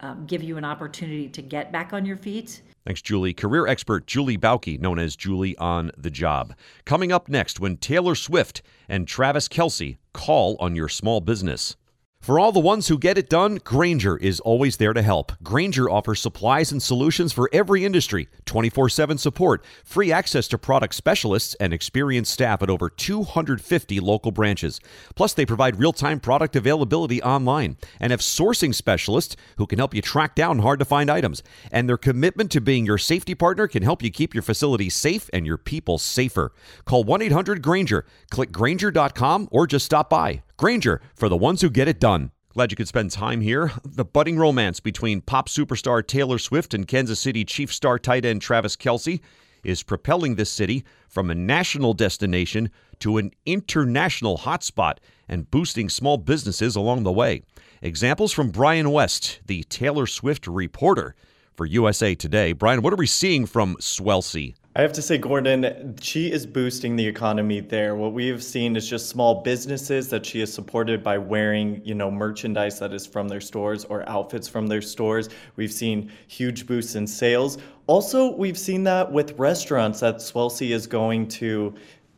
um, 0.00 0.26
give 0.26 0.42
you 0.42 0.56
an 0.56 0.64
opportunity 0.64 1.28
to 1.28 1.42
get 1.42 1.70
back 1.70 1.92
on 1.92 2.04
your 2.04 2.16
feet. 2.16 2.62
Thanks, 2.84 3.00
Julie. 3.00 3.32
Career 3.32 3.68
expert 3.68 4.06
Julie 4.06 4.36
Bauke, 4.36 4.80
known 4.80 4.98
as 4.98 5.14
Julie 5.14 5.56
on 5.58 5.92
the 5.96 6.10
Job. 6.10 6.54
Coming 6.84 7.12
up 7.12 7.28
next, 7.28 7.60
when 7.60 7.76
Taylor 7.76 8.16
Swift 8.16 8.62
and 8.88 9.06
Travis 9.06 9.46
Kelce 9.48 9.98
call 10.12 10.56
on 10.58 10.74
your 10.74 10.88
small 10.88 11.20
business. 11.20 11.76
For 12.22 12.38
all 12.38 12.52
the 12.52 12.60
ones 12.60 12.86
who 12.86 12.98
get 12.98 13.18
it 13.18 13.28
done, 13.28 13.56
Grainger 13.56 14.16
is 14.16 14.38
always 14.38 14.76
there 14.76 14.92
to 14.92 15.02
help. 15.02 15.32
Grainger 15.42 15.90
offers 15.90 16.20
supplies 16.20 16.70
and 16.70 16.80
solutions 16.80 17.32
for 17.32 17.50
every 17.52 17.84
industry, 17.84 18.28
24 18.46 18.90
7 18.90 19.18
support, 19.18 19.64
free 19.84 20.12
access 20.12 20.46
to 20.46 20.56
product 20.56 20.94
specialists, 20.94 21.56
and 21.58 21.72
experienced 21.72 22.32
staff 22.32 22.62
at 22.62 22.70
over 22.70 22.88
250 22.88 23.98
local 23.98 24.30
branches. 24.30 24.78
Plus, 25.16 25.34
they 25.34 25.44
provide 25.44 25.80
real 25.80 25.92
time 25.92 26.20
product 26.20 26.54
availability 26.54 27.20
online 27.24 27.76
and 27.98 28.12
have 28.12 28.20
sourcing 28.20 28.72
specialists 28.72 29.34
who 29.56 29.66
can 29.66 29.80
help 29.80 29.92
you 29.92 30.00
track 30.00 30.36
down 30.36 30.60
hard 30.60 30.78
to 30.78 30.84
find 30.84 31.10
items. 31.10 31.42
And 31.72 31.88
their 31.88 31.98
commitment 31.98 32.52
to 32.52 32.60
being 32.60 32.86
your 32.86 32.98
safety 32.98 33.34
partner 33.34 33.66
can 33.66 33.82
help 33.82 34.00
you 34.00 34.12
keep 34.12 34.32
your 34.32 34.44
facility 34.44 34.90
safe 34.90 35.28
and 35.32 35.44
your 35.44 35.58
people 35.58 35.98
safer. 35.98 36.52
Call 36.84 37.02
1 37.02 37.20
800 37.20 37.62
Grainger, 37.62 38.06
click 38.30 38.52
Grainger.com, 38.52 39.48
or 39.50 39.66
just 39.66 39.86
stop 39.86 40.08
by. 40.08 40.44
Grainger, 40.56 41.00
for 41.14 41.28
the 41.28 41.36
ones 41.36 41.60
who 41.60 41.70
get 41.70 41.88
it 41.88 42.00
done. 42.00 42.30
Glad 42.50 42.70
you 42.70 42.76
could 42.76 42.88
spend 42.88 43.10
time 43.10 43.40
here. 43.40 43.72
The 43.84 44.04
budding 44.04 44.38
romance 44.38 44.78
between 44.78 45.22
pop 45.22 45.48
superstar 45.48 46.06
Taylor 46.06 46.38
Swift 46.38 46.74
and 46.74 46.86
Kansas 46.86 47.18
City 47.18 47.44
Chief 47.44 47.72
star 47.72 47.98
tight 47.98 48.24
end 48.24 48.42
Travis 48.42 48.76
Kelce 48.76 49.20
is 49.64 49.82
propelling 49.82 50.34
this 50.34 50.50
city 50.50 50.84
from 51.08 51.30
a 51.30 51.34
national 51.34 51.94
destination 51.94 52.70
to 52.98 53.16
an 53.18 53.30
international 53.46 54.38
hotspot 54.38 54.98
and 55.28 55.50
boosting 55.50 55.88
small 55.88 56.18
businesses 56.18 56.76
along 56.76 57.04
the 57.04 57.12
way. 57.12 57.42
Examples 57.80 58.32
from 58.32 58.50
Brian 58.50 58.90
West, 58.90 59.40
the 59.46 59.62
Taylor 59.64 60.06
Swift 60.06 60.46
reporter 60.46 61.14
for 61.54 61.64
USA 61.66 62.14
Today. 62.14 62.52
Brian, 62.52 62.82
what 62.82 62.92
are 62.92 62.96
we 62.96 63.06
seeing 63.06 63.46
from 63.46 63.76
Swelsey? 63.76 64.54
I 64.74 64.80
have 64.80 64.94
to 64.94 65.02
say, 65.02 65.18
Gordon, 65.18 65.96
she 66.00 66.32
is 66.32 66.46
boosting 66.46 66.96
the 66.96 67.06
economy 67.06 67.60
there. 67.60 67.94
What 67.94 68.14
we 68.14 68.28
have 68.28 68.42
seen 68.42 68.74
is 68.74 68.88
just 68.88 69.10
small 69.10 69.42
businesses 69.42 70.08
that 70.08 70.24
she 70.24 70.40
has 70.40 70.50
supported 70.50 71.02
by 71.02 71.18
wearing, 71.18 71.82
you 71.84 71.94
know, 71.94 72.10
merchandise 72.10 72.78
that 72.78 72.94
is 72.94 73.06
from 73.06 73.28
their 73.28 73.42
stores 73.42 73.84
or 73.84 74.08
outfits 74.08 74.48
from 74.48 74.66
their 74.66 74.80
stores. 74.80 75.28
We've 75.56 75.70
seen 75.70 76.10
huge 76.26 76.66
boosts 76.66 76.94
in 76.94 77.06
sales. 77.06 77.58
Also, 77.86 78.34
we've 78.34 78.56
seen 78.56 78.82
that 78.84 79.12
with 79.12 79.38
restaurants 79.38 80.00
that 80.00 80.16
Swelsey 80.22 80.70
is 80.70 80.86
going 80.86 81.28
to 81.28 81.74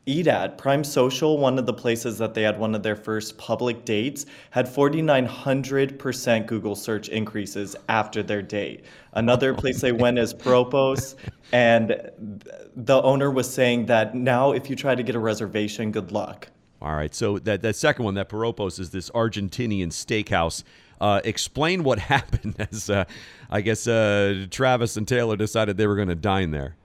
at. 0.06 0.58
Prime 0.58 0.84
Social, 0.84 1.38
one 1.38 1.58
of 1.58 1.66
the 1.66 1.72
places 1.72 2.18
that 2.18 2.34
they 2.34 2.42
had 2.42 2.58
one 2.58 2.74
of 2.74 2.82
their 2.82 2.96
first 2.96 3.38
public 3.38 3.84
dates, 3.84 4.26
had 4.50 4.66
4,900% 4.66 6.46
Google 6.46 6.74
search 6.74 7.08
increases 7.08 7.74
after 7.88 8.22
their 8.22 8.42
date. 8.42 8.84
Another 9.14 9.54
place 9.54 9.80
they 9.80 9.92
went 9.92 10.18
is 10.18 10.34
Piropos, 10.34 11.14
and 11.52 12.10
the 12.76 13.02
owner 13.02 13.30
was 13.30 13.52
saying 13.52 13.86
that 13.86 14.14
now 14.14 14.52
if 14.52 14.68
you 14.68 14.76
try 14.76 14.94
to 14.94 15.02
get 15.02 15.14
a 15.14 15.20
reservation, 15.20 15.90
good 15.90 16.12
luck. 16.12 16.48
All 16.82 16.94
right, 16.94 17.14
so 17.14 17.38
that, 17.38 17.62
that 17.62 17.76
second 17.76 18.04
one, 18.04 18.14
that 18.14 18.28
Piropos, 18.28 18.78
is 18.78 18.90
this 18.90 19.08
Argentinian 19.10 19.88
steakhouse. 19.88 20.64
Uh, 21.00 21.20
explain 21.24 21.82
what 21.82 21.98
happened 22.14 22.54
as 22.58 22.90
uh, 22.90 23.04
I 23.50 23.62
guess 23.62 23.86
uh, 23.86 24.46
Travis 24.50 24.96
and 24.96 25.08
Taylor 25.08 25.36
decided 25.36 25.76
they 25.76 25.86
were 25.86 25.96
going 25.96 26.08
to 26.08 26.14
dine 26.14 26.50
there. 26.50 26.76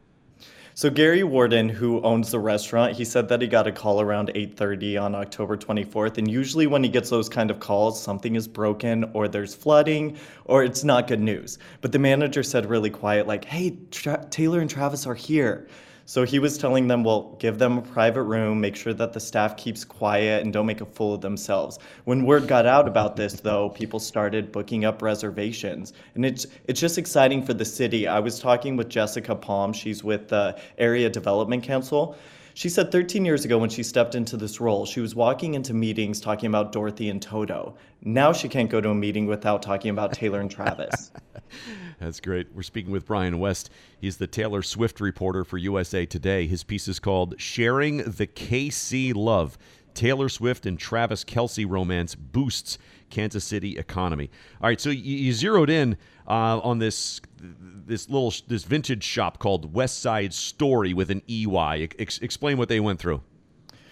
So 0.79 0.89
Gary 0.89 1.25
Warden, 1.25 1.67
who 1.67 2.01
owns 2.03 2.31
the 2.31 2.39
restaurant, 2.39 2.93
he 2.93 3.03
said 3.03 3.27
that 3.27 3.41
he 3.41 3.49
got 3.49 3.67
a 3.67 3.71
call 3.73 3.99
around 3.99 4.31
8:30 4.33 4.95
on 4.97 5.13
October 5.13 5.57
24th, 5.57 6.17
and 6.17 6.31
usually 6.31 6.67
when 6.67 6.85
he 6.85 6.89
gets 6.89 7.09
those 7.09 7.27
kind 7.27 7.51
of 7.51 7.59
calls, 7.59 8.01
something 8.01 8.33
is 8.35 8.47
broken 8.47 9.03
or 9.11 9.27
there's 9.27 9.53
flooding 9.53 10.15
or 10.45 10.63
it's 10.63 10.85
not 10.85 11.09
good 11.09 11.19
news. 11.19 11.59
But 11.81 11.91
the 11.91 11.99
manager 11.99 12.43
said 12.43 12.69
really 12.69 12.89
quiet 12.89 13.27
like, 13.27 13.43
"Hey, 13.43 13.75
Tra- 13.91 14.25
Taylor 14.29 14.61
and 14.61 14.69
Travis 14.69 15.05
are 15.05 15.15
here." 15.15 15.67
So 16.09 16.25
he 16.25 16.39
was 16.39 16.57
telling 16.57 16.87
them, 16.87 17.03
well, 17.03 17.35
give 17.37 17.59
them 17.59 17.77
a 17.77 17.83
private 17.83 18.23
room, 18.23 18.59
make 18.59 18.75
sure 18.75 18.95
that 18.95 19.13
the 19.13 19.19
staff 19.19 19.55
keeps 19.55 19.85
quiet 19.85 20.43
and 20.43 20.51
don't 20.51 20.65
make 20.65 20.81
a 20.81 20.85
fool 20.87 21.13
of 21.13 21.21
themselves. 21.21 21.77
When 22.05 22.25
word 22.25 22.47
got 22.47 22.65
out 22.65 22.87
about 22.87 23.15
this, 23.15 23.33
though, 23.33 23.69
people 23.69 23.99
started 23.99 24.51
booking 24.51 24.85
up 24.85 25.03
reservations. 25.03 25.93
And 26.15 26.25
it's, 26.25 26.47
it's 26.65 26.79
just 26.79 26.97
exciting 26.97 27.45
for 27.45 27.53
the 27.53 27.63
city. 27.63 28.07
I 28.07 28.19
was 28.19 28.39
talking 28.39 28.75
with 28.75 28.89
Jessica 28.89 29.35
Palm, 29.35 29.71
she's 29.71 30.03
with 30.03 30.29
the 30.29 30.59
Area 30.79 31.11
Development 31.11 31.61
Council. 31.61 32.17
She 32.59 32.67
said 32.67 32.91
13 32.91 33.23
years 33.23 33.45
ago 33.45 33.57
when 33.57 33.69
she 33.69 33.83
stepped 33.83 34.15
into 34.15 34.35
this 34.35 34.59
role, 34.59 34.85
she 34.85 34.99
was 34.99 35.15
walking 35.15 35.53
into 35.53 35.73
meetings 35.73 36.19
talking 36.19 36.47
about 36.47 36.73
Dorothy 36.73 37.09
and 37.09 37.21
Toto. 37.21 37.77
Now 38.01 38.33
she 38.33 38.49
can't 38.49 38.69
go 38.69 38.81
to 38.81 38.89
a 38.89 38.93
meeting 38.93 39.27
without 39.27 39.61
talking 39.61 39.91
about 39.91 40.11
Taylor 40.11 40.41
and 40.41 40.51
Travis. 40.51 41.13
That's 41.99 42.19
great. 42.19 42.47
We're 42.53 42.63
speaking 42.63 42.91
with 42.91 43.05
Brian 43.05 43.39
West. 43.39 43.69
He's 44.01 44.17
the 44.17 44.27
Taylor 44.27 44.61
Swift 44.61 44.99
reporter 44.99 45.45
for 45.45 45.57
USA 45.57 46.05
Today. 46.05 46.47
His 46.47 46.65
piece 46.65 46.89
is 46.89 46.99
called 46.99 47.35
Sharing 47.39 47.99
the 47.99 48.27
KC 48.27 49.15
Love. 49.15 49.57
Taylor 49.93 50.29
Swift 50.29 50.65
and 50.65 50.77
Travis 50.77 51.23
Kelce 51.23 51.69
romance 51.69 52.15
boosts 52.15 52.77
Kansas 53.09 53.43
City 53.43 53.77
economy. 53.77 54.29
All 54.61 54.69
right, 54.69 54.79
so 54.79 54.89
you, 54.89 55.15
you 55.17 55.33
zeroed 55.33 55.69
in 55.69 55.97
uh, 56.27 56.59
on 56.59 56.79
this 56.79 57.21
this 57.41 58.09
little 58.09 58.33
this 58.47 58.63
vintage 58.63 59.03
shop 59.03 59.39
called 59.39 59.73
West 59.73 59.99
Side 59.99 60.33
Story 60.33 60.93
with 60.93 61.09
an 61.09 61.21
EY. 61.27 61.89
Ex- 61.97 62.19
explain 62.19 62.57
what 62.57 62.69
they 62.69 62.79
went 62.79 62.99
through. 62.99 63.21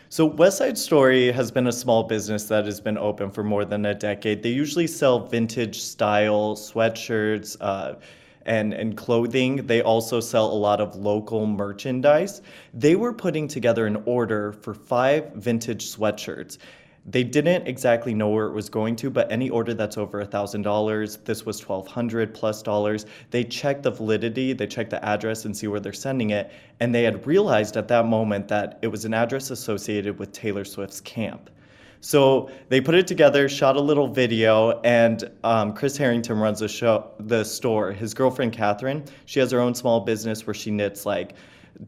So, 0.09 0.25
West 0.25 0.59
Side 0.59 0.77
Story 0.77 1.31
has 1.33 1.51
been 1.51 1.67
a 1.67 1.71
small 1.71 2.03
business 2.03 2.45
that 2.45 2.65
has 2.65 2.79
been 2.79 2.97
open 2.97 3.29
for 3.29 3.43
more 3.43 3.65
than 3.65 3.85
a 3.85 3.93
decade. 3.93 4.41
They 4.41 4.51
usually 4.51 4.87
sell 4.87 5.19
vintage 5.27 5.81
style 5.81 6.55
sweatshirts 6.55 7.57
uh, 7.59 7.95
and, 8.47 8.73
and 8.73 8.97
clothing. 8.97 9.67
They 9.67 9.81
also 9.81 10.19
sell 10.19 10.51
a 10.51 10.55
lot 10.55 10.81
of 10.81 10.95
local 10.95 11.45
merchandise. 11.45 12.41
They 12.73 12.95
were 12.95 13.13
putting 13.13 13.47
together 13.47 13.85
an 13.85 14.01
order 14.05 14.53
for 14.53 14.73
five 14.73 15.33
vintage 15.33 15.85
sweatshirts. 15.85 16.57
They 17.09 17.23
didn't 17.23 17.67
exactly 17.67 18.13
know 18.13 18.27
where 18.27 18.47
it 18.47 18.53
was 18.53 18.67
going 18.67 18.97
to, 18.97 19.09
but 19.09 19.31
any 19.31 19.49
order 19.49 19.73
that's 19.73 19.97
over 19.97 20.25
$1,000, 20.25 21.23
this 21.23 21.45
was 21.45 21.65
1200 21.65 22.33
plus 22.33 22.61
dollars, 22.61 23.05
they 23.31 23.45
check 23.45 23.81
the 23.81 23.91
validity, 23.91 24.51
they 24.51 24.67
check 24.67 24.89
the 24.89 25.03
address 25.05 25.45
and 25.45 25.55
see 25.55 25.67
where 25.67 25.79
they're 25.79 25.93
sending 25.93 26.31
it, 26.31 26.51
and 26.81 26.93
they 26.93 27.03
had 27.03 27.25
realized 27.25 27.77
at 27.77 27.87
that 27.87 28.05
moment 28.07 28.49
that 28.49 28.77
it 28.81 28.87
was 28.87 29.05
an 29.05 29.13
address 29.13 29.51
associated 29.51 30.19
with 30.19 30.33
Taylor 30.33 30.65
Swift's 30.65 30.99
camp. 30.99 31.49
So 32.01 32.49
they 32.69 32.81
put 32.81 32.95
it 32.95 33.07
together, 33.07 33.49
shot 33.49 33.75
a 33.75 33.81
little 33.81 34.07
video, 34.07 34.79
and 34.81 35.29
um, 35.43 35.73
Chris 35.73 35.97
Harrington 35.97 36.37
runs 36.37 36.59
the 36.59 36.67
show, 36.67 37.11
the 37.19 37.43
store. 37.43 37.91
His 37.91 38.13
girlfriend 38.13 38.53
Catherine, 38.53 39.03
she 39.25 39.39
has 39.39 39.51
her 39.51 39.59
own 39.59 39.73
small 39.73 40.01
business 40.01 40.45
where 40.45 40.53
she 40.53 40.71
knits 40.71 41.05
like 41.05 41.33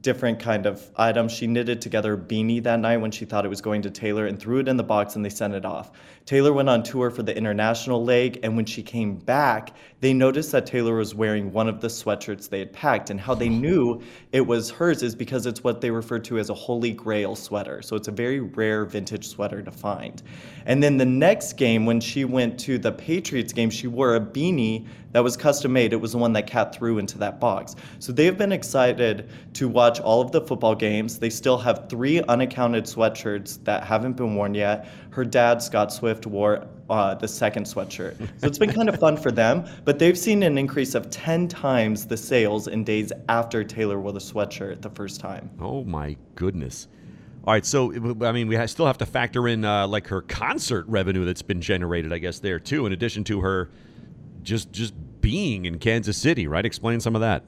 different 0.01 0.39
kind 0.39 0.65
of 0.65 0.89
items. 0.95 1.31
She 1.31 1.47
knitted 1.47 1.81
together 1.81 2.13
a 2.13 2.17
beanie 2.17 2.61
that 2.63 2.79
night 2.79 2.97
when 2.97 3.11
she 3.11 3.25
thought 3.25 3.45
it 3.45 3.49
was 3.49 3.61
going 3.61 3.81
to 3.81 3.89
Taylor 3.89 4.27
and 4.27 4.39
threw 4.39 4.59
it 4.59 4.67
in 4.67 4.77
the 4.77 4.83
box 4.83 5.15
and 5.15 5.25
they 5.25 5.29
sent 5.29 5.53
it 5.53 5.65
off. 5.65 5.91
Taylor 6.25 6.53
went 6.53 6.69
on 6.69 6.83
tour 6.83 7.09
for 7.09 7.23
the 7.23 7.35
international 7.35 8.03
leg 8.03 8.39
and 8.43 8.55
when 8.55 8.65
she 8.65 8.83
came 8.83 9.15
back, 9.15 9.75
they 9.99 10.13
noticed 10.13 10.51
that 10.51 10.65
Taylor 10.65 10.95
was 10.95 11.15
wearing 11.15 11.51
one 11.51 11.67
of 11.67 11.81
the 11.81 11.87
sweatshirts 11.87 12.49
they 12.49 12.59
had 12.59 12.71
packed 12.71 13.09
and 13.09 13.19
how 13.19 13.33
they 13.33 13.49
knew 13.49 14.01
it 14.31 14.41
was 14.41 14.69
hers 14.69 15.01
is 15.01 15.15
because 15.15 15.45
it's 15.45 15.63
what 15.63 15.81
they 15.81 15.89
refer 15.89 16.19
to 16.19 16.37
as 16.37 16.49
a 16.49 16.53
holy 16.53 16.91
grail 16.91 17.35
sweater. 17.35 17.81
So 17.81 17.95
it's 17.95 18.07
a 18.07 18.11
very 18.11 18.41
rare 18.41 18.85
vintage 18.85 19.27
sweater 19.27 19.61
to 19.63 19.71
find. 19.71 20.21
And 20.67 20.83
then 20.83 20.97
the 20.97 21.05
next 21.05 21.53
game 21.53 21.85
when 21.85 21.99
she 21.99 22.25
went 22.25 22.59
to 22.61 22.77
the 22.77 22.91
Patriots 22.91 23.53
game, 23.53 23.71
she 23.71 23.87
wore 23.87 24.15
a 24.15 24.21
beanie 24.21 24.85
that 25.11 25.23
was 25.23 25.35
custom 25.35 25.73
made. 25.73 25.93
It 25.93 25.97
was 25.97 26.11
the 26.11 26.17
one 26.17 26.33
that 26.33 26.47
Kat 26.47 26.75
threw 26.75 26.99
into 26.99 27.17
that 27.17 27.39
box. 27.39 27.75
So 27.99 28.11
they 28.11 28.25
have 28.25 28.37
been 28.37 28.51
excited 28.51 29.29
to 29.53 29.67
watch 29.67 29.99
all 29.99 30.21
of 30.21 30.31
the 30.31 30.41
football 30.41 30.75
games. 30.75 31.19
They 31.19 31.29
still 31.29 31.57
have 31.57 31.89
three 31.89 32.21
unaccounted 32.23 32.85
sweatshirts 32.85 33.63
that 33.63 33.83
haven't 33.83 34.13
been 34.13 34.35
worn 34.35 34.53
yet. 34.53 34.87
Her 35.11 35.25
dad, 35.25 35.61
Scott 35.61 35.91
Swift, 35.91 36.27
wore 36.27 36.67
uh, 36.89 37.15
the 37.15 37.27
second 37.27 37.65
sweatshirt. 37.65 38.17
So 38.39 38.47
it's 38.47 38.57
been 38.57 38.71
kind 38.71 38.89
of 38.89 38.99
fun 38.99 39.17
for 39.17 39.31
them, 39.31 39.65
but 39.85 39.99
they've 39.99 40.17
seen 40.17 40.43
an 40.43 40.57
increase 40.57 40.95
of 40.95 41.09
10 41.09 41.47
times 41.47 42.05
the 42.05 42.17
sales 42.17 42.67
in 42.67 42.83
days 42.83 43.11
after 43.27 43.63
Taylor 43.63 43.99
wore 43.99 44.11
the 44.11 44.19
sweatshirt 44.19 44.81
the 44.81 44.89
first 44.89 45.19
time. 45.19 45.49
Oh 45.59 45.83
my 45.83 46.15
goodness. 46.35 46.87
All 47.45 47.53
right, 47.53 47.65
so 47.65 47.91
I 48.21 48.31
mean, 48.31 48.47
we 48.47 48.67
still 48.67 48.85
have 48.85 48.97
to 48.99 49.05
factor 49.05 49.47
in 49.47 49.65
uh, 49.65 49.87
like 49.87 50.07
her 50.07 50.21
concert 50.21 50.85
revenue 50.87 51.25
that's 51.25 51.41
been 51.41 51.61
generated, 51.61 52.11
I 52.11 52.17
guess, 52.17 52.39
there 52.39 52.59
too, 52.59 52.85
in 52.85 52.91
addition 52.91 53.23
to 53.25 53.41
her 53.41 53.69
just 54.43 54.71
just 54.71 54.93
being 55.21 55.65
in 55.65 55.79
Kansas 55.79 56.17
City, 56.17 56.47
right? 56.47 56.65
Explain 56.65 56.99
some 56.99 57.15
of 57.15 57.21
that. 57.21 57.43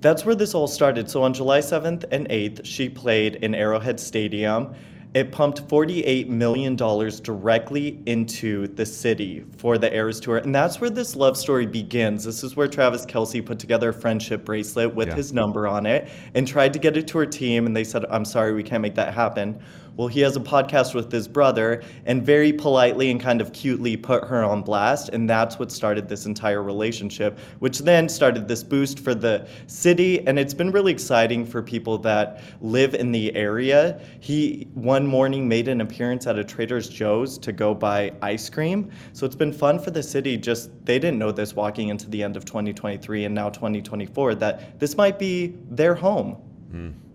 That's 0.00 0.24
where 0.24 0.34
this 0.34 0.54
all 0.54 0.68
started. 0.68 1.10
So 1.10 1.22
on 1.22 1.32
July 1.32 1.60
7th 1.60 2.04
and 2.10 2.28
8th, 2.28 2.64
she 2.64 2.88
played 2.88 3.36
in 3.36 3.54
Arrowhead 3.54 3.98
Stadium. 3.98 4.74
It 5.14 5.32
pumped 5.32 5.66
$48 5.66 6.28
million 6.28 6.76
directly 6.76 8.02
into 8.04 8.66
the 8.66 8.84
city 8.84 9.46
for 9.56 9.78
the 9.78 9.90
Eras 9.94 10.20
Tour. 10.20 10.36
And 10.36 10.54
that's 10.54 10.78
where 10.78 10.90
this 10.90 11.16
love 11.16 11.38
story 11.38 11.64
begins. 11.64 12.24
This 12.24 12.44
is 12.44 12.54
where 12.54 12.68
Travis 12.68 13.06
Kelce 13.06 13.44
put 13.44 13.58
together 13.58 13.88
a 13.88 13.94
friendship 13.94 14.44
bracelet 14.44 14.94
with 14.94 15.08
yeah. 15.08 15.14
his 15.14 15.32
number 15.32 15.66
on 15.66 15.86
it 15.86 16.10
and 16.34 16.46
tried 16.46 16.74
to 16.74 16.78
get 16.78 16.98
it 16.98 17.08
to 17.08 17.18
her 17.18 17.24
team. 17.24 17.64
And 17.64 17.74
they 17.74 17.84
said, 17.84 18.04
I'm 18.10 18.26
sorry, 18.26 18.52
we 18.52 18.62
can't 18.62 18.82
make 18.82 18.96
that 18.96 19.14
happen. 19.14 19.58
Well, 19.96 20.08
he 20.08 20.20
has 20.20 20.36
a 20.36 20.40
podcast 20.40 20.94
with 20.94 21.10
his 21.10 21.26
brother 21.26 21.82
and 22.04 22.22
very 22.22 22.52
politely 22.52 23.10
and 23.10 23.20
kind 23.20 23.40
of 23.40 23.52
cutely 23.52 23.96
put 23.96 24.24
her 24.24 24.44
on 24.44 24.62
blast. 24.62 25.08
And 25.10 25.28
that's 25.28 25.58
what 25.58 25.72
started 25.72 26.08
this 26.08 26.26
entire 26.26 26.62
relationship, 26.62 27.38
which 27.60 27.78
then 27.78 28.08
started 28.08 28.46
this 28.46 28.62
boost 28.62 29.00
for 29.00 29.14
the 29.14 29.48
city. 29.66 30.26
And 30.26 30.38
it's 30.38 30.54
been 30.54 30.70
really 30.70 30.92
exciting 30.92 31.46
for 31.46 31.62
people 31.62 31.98
that 31.98 32.42
live 32.60 32.94
in 32.94 33.10
the 33.10 33.34
area. 33.34 34.00
He 34.20 34.68
one 34.74 35.06
morning 35.06 35.48
made 35.48 35.68
an 35.68 35.80
appearance 35.80 36.26
at 36.26 36.38
a 36.38 36.44
Trader 36.44 36.80
Joe's 36.80 37.38
to 37.38 37.52
go 37.52 37.74
buy 37.74 38.12
ice 38.20 38.50
cream. 38.50 38.90
So 39.14 39.24
it's 39.24 39.36
been 39.36 39.52
fun 39.52 39.78
for 39.78 39.90
the 39.90 40.02
city. 40.02 40.36
Just 40.36 40.70
they 40.84 40.98
didn't 40.98 41.18
know 41.18 41.32
this 41.32 41.54
walking 41.54 41.88
into 41.88 42.10
the 42.10 42.22
end 42.22 42.36
of 42.36 42.44
2023 42.44 43.24
and 43.24 43.34
now 43.34 43.48
2024 43.48 44.34
that 44.36 44.78
this 44.78 44.96
might 44.96 45.18
be 45.18 45.54
their 45.70 45.94
home. 45.94 46.36
Mm. 46.70 47.05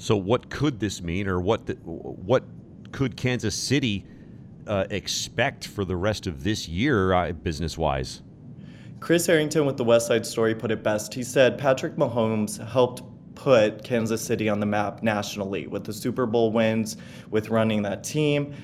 So, 0.00 0.16
what 0.16 0.48
could 0.48 0.80
this 0.80 1.02
mean, 1.02 1.28
or 1.28 1.42
what 1.42 1.66
the, 1.66 1.74
what 1.74 2.42
could 2.90 3.18
Kansas 3.18 3.54
City 3.54 4.06
uh, 4.66 4.86
expect 4.88 5.66
for 5.66 5.84
the 5.84 5.94
rest 5.94 6.26
of 6.26 6.42
this 6.42 6.66
year, 6.66 7.12
uh, 7.12 7.32
business 7.32 7.76
wise? 7.76 8.22
Chris 9.00 9.26
Harrington 9.26 9.66
with 9.66 9.76
the 9.76 9.84
West 9.84 10.06
Side 10.06 10.24
Story 10.24 10.54
put 10.54 10.70
it 10.70 10.82
best. 10.82 11.12
He 11.12 11.22
said 11.22 11.58
Patrick 11.58 11.96
Mahomes 11.96 12.66
helped 12.66 13.02
put 13.34 13.84
Kansas 13.84 14.22
City 14.22 14.48
on 14.48 14.58
the 14.58 14.64
map 14.64 15.02
nationally 15.02 15.66
with 15.66 15.84
the 15.84 15.92
Super 15.92 16.24
Bowl 16.24 16.50
wins, 16.50 16.96
with 17.30 17.50
running 17.50 17.82
that 17.82 18.02
team. 18.02 18.54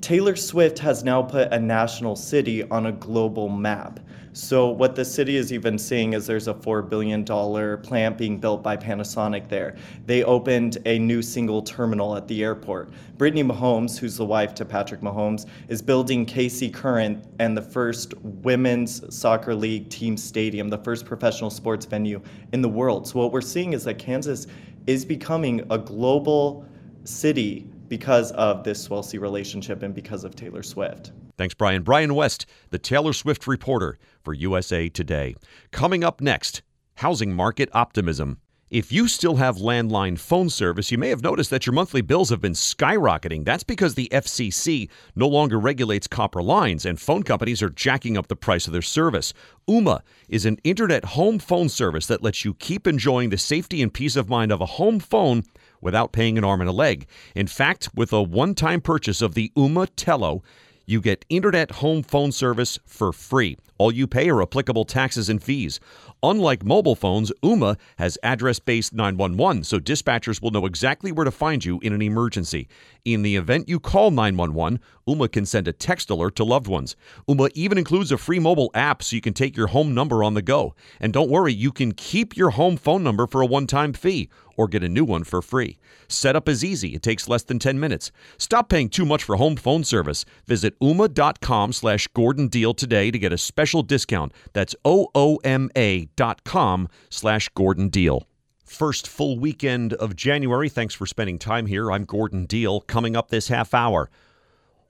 Taylor 0.00 0.34
Swift 0.34 0.78
has 0.78 1.04
now 1.04 1.22
put 1.22 1.52
a 1.52 1.58
national 1.58 2.16
city 2.16 2.64
on 2.70 2.86
a 2.86 2.92
global 2.92 3.50
map. 3.50 4.00
So 4.40 4.70
what 4.70 4.96
the 4.96 5.04
city 5.04 5.36
is 5.36 5.52
even 5.52 5.78
seeing 5.78 6.14
is 6.14 6.26
there's 6.26 6.48
a 6.48 6.54
$4 6.54 6.88
billion 6.88 7.26
plant 7.26 8.16
being 8.16 8.38
built 8.38 8.62
by 8.62 8.74
Panasonic 8.74 9.48
there. 9.50 9.76
They 10.06 10.24
opened 10.24 10.78
a 10.86 10.98
new 10.98 11.20
single 11.20 11.60
terminal 11.60 12.16
at 12.16 12.26
the 12.26 12.42
airport. 12.42 12.90
Brittany 13.18 13.44
Mahomes, 13.44 13.98
who's 13.98 14.16
the 14.16 14.24
wife 14.24 14.54
to 14.54 14.64
Patrick 14.64 15.02
Mahomes, 15.02 15.46
is 15.68 15.82
building 15.82 16.24
KC 16.24 16.72
Current 16.72 17.22
and 17.38 17.54
the 17.54 17.60
first 17.60 18.14
women's 18.22 19.14
soccer 19.14 19.54
league 19.54 19.90
team 19.90 20.16
stadium, 20.16 20.70
the 20.70 20.78
first 20.78 21.04
professional 21.04 21.50
sports 21.50 21.84
venue 21.84 22.22
in 22.54 22.62
the 22.62 22.68
world. 22.68 23.06
So 23.06 23.18
what 23.18 23.32
we're 23.32 23.42
seeing 23.42 23.74
is 23.74 23.84
that 23.84 23.98
Kansas 23.98 24.46
is 24.86 25.04
becoming 25.04 25.60
a 25.70 25.76
global 25.76 26.64
city 27.04 27.68
because 27.88 28.32
of 28.32 28.64
this 28.64 28.88
Swelsey 28.88 29.20
relationship 29.20 29.82
and 29.82 29.94
because 29.94 30.24
of 30.24 30.34
Taylor 30.34 30.62
Swift. 30.62 31.12
Thanks, 31.40 31.54
Brian. 31.54 31.82
Brian 31.82 32.14
West, 32.14 32.44
the 32.68 32.78
Taylor 32.78 33.14
Swift 33.14 33.46
reporter 33.46 33.96
for 34.22 34.34
USA 34.34 34.90
Today. 34.90 35.34
Coming 35.70 36.04
up 36.04 36.20
next, 36.20 36.60
housing 36.96 37.32
market 37.32 37.70
optimism. 37.72 38.36
If 38.68 38.92
you 38.92 39.08
still 39.08 39.36
have 39.36 39.56
landline 39.56 40.18
phone 40.18 40.50
service, 40.50 40.92
you 40.92 40.98
may 40.98 41.08
have 41.08 41.22
noticed 41.22 41.48
that 41.48 41.64
your 41.64 41.72
monthly 41.72 42.02
bills 42.02 42.28
have 42.28 42.42
been 42.42 42.52
skyrocketing. 42.52 43.46
That's 43.46 43.64
because 43.64 43.94
the 43.94 44.10
FCC 44.12 44.90
no 45.16 45.26
longer 45.26 45.58
regulates 45.58 46.06
copper 46.06 46.42
lines 46.42 46.84
and 46.84 47.00
phone 47.00 47.22
companies 47.22 47.62
are 47.62 47.70
jacking 47.70 48.18
up 48.18 48.28
the 48.28 48.36
price 48.36 48.66
of 48.66 48.74
their 48.74 48.82
service. 48.82 49.32
Ooma 49.66 50.02
is 50.28 50.44
an 50.44 50.58
internet 50.62 51.06
home 51.06 51.38
phone 51.38 51.70
service 51.70 52.06
that 52.08 52.22
lets 52.22 52.44
you 52.44 52.52
keep 52.52 52.86
enjoying 52.86 53.30
the 53.30 53.38
safety 53.38 53.80
and 53.80 53.94
peace 53.94 54.14
of 54.14 54.28
mind 54.28 54.52
of 54.52 54.60
a 54.60 54.66
home 54.66 55.00
phone 55.00 55.44
without 55.80 56.12
paying 56.12 56.36
an 56.36 56.44
arm 56.44 56.60
and 56.60 56.68
a 56.68 56.74
leg. 56.74 57.06
In 57.34 57.46
fact, 57.46 57.88
with 57.94 58.12
a 58.12 58.22
one 58.22 58.54
time 58.54 58.82
purchase 58.82 59.22
of 59.22 59.32
the 59.32 59.50
Ooma 59.56 59.88
Telo, 59.96 60.42
you 60.90 61.00
get 61.00 61.24
internet 61.28 61.70
home 61.70 62.02
phone 62.02 62.32
service 62.32 62.78
for 62.84 63.12
free. 63.12 63.56
All 63.78 63.92
you 63.92 64.06
pay 64.06 64.28
are 64.28 64.42
applicable 64.42 64.84
taxes 64.84 65.28
and 65.28 65.42
fees. 65.42 65.78
Unlike 66.22 66.64
mobile 66.64 66.96
phones, 66.96 67.32
Ooma 67.42 67.78
has 67.96 68.18
address 68.22 68.58
based 68.58 68.92
911, 68.92 69.64
so 69.64 69.78
dispatchers 69.78 70.42
will 70.42 70.50
know 70.50 70.66
exactly 70.66 71.12
where 71.12 71.24
to 71.24 71.30
find 71.30 71.64
you 71.64 71.78
in 71.80 71.92
an 71.92 72.02
emergency. 72.02 72.68
In 73.04 73.22
the 73.22 73.36
event 73.36 73.68
you 73.68 73.80
call 73.80 74.10
911, 74.10 74.80
Ooma 75.08 75.30
can 75.32 75.46
send 75.46 75.66
a 75.66 75.72
text 75.72 76.10
alert 76.10 76.36
to 76.36 76.44
loved 76.44 76.66
ones. 76.66 76.96
Ooma 77.28 77.50
even 77.54 77.78
includes 77.78 78.12
a 78.12 78.18
free 78.18 78.38
mobile 78.38 78.70
app 78.74 79.02
so 79.02 79.16
you 79.16 79.22
can 79.22 79.32
take 79.32 79.56
your 79.56 79.68
home 79.68 79.94
number 79.94 80.22
on 80.22 80.34
the 80.34 80.42
go. 80.42 80.74
And 81.00 81.12
don't 81.12 81.30
worry, 81.30 81.52
you 81.52 81.72
can 81.72 81.92
keep 81.92 82.36
your 82.36 82.50
home 82.50 82.76
phone 82.76 83.02
number 83.02 83.26
for 83.26 83.40
a 83.40 83.46
one 83.46 83.66
time 83.66 83.92
fee 83.92 84.28
or 84.56 84.68
get 84.68 84.82
a 84.82 84.88
new 84.88 85.04
one 85.04 85.24
for 85.24 85.40
free. 85.40 85.78
Setup 86.08 86.48
is 86.48 86.62
easy. 86.62 86.94
It 86.94 87.02
takes 87.02 87.28
less 87.28 87.42
than 87.42 87.58
10 87.58 87.80
minutes. 87.80 88.12
Stop 88.36 88.68
paying 88.68 88.90
too 88.90 89.06
much 89.06 89.24
for 89.24 89.36
home 89.36 89.56
phone 89.56 89.84
service. 89.84 90.24
Visit 90.46 90.78
ooma.com 90.80 91.72
slash 91.72 92.06
Gordon 92.08 92.48
Deal 92.48 92.74
today 92.74 93.10
to 93.10 93.18
get 93.18 93.32
a 93.32 93.38
special 93.38 93.82
discount. 93.82 94.32
That's 94.52 94.76
O-O-M-A 94.84 96.04
dot 96.16 96.44
com 96.44 96.88
slash 97.08 97.48
Gordon 97.50 97.88
Deal. 97.88 98.26
First 98.70 99.08
full 99.08 99.36
weekend 99.36 99.94
of 99.94 100.14
January. 100.14 100.68
Thanks 100.68 100.94
for 100.94 101.04
spending 101.04 101.40
time 101.40 101.66
here. 101.66 101.90
I'm 101.90 102.04
Gordon 102.04 102.46
Deal. 102.46 102.80
Coming 102.82 103.16
up 103.16 103.28
this 103.28 103.48
half 103.48 103.74
hour, 103.74 104.08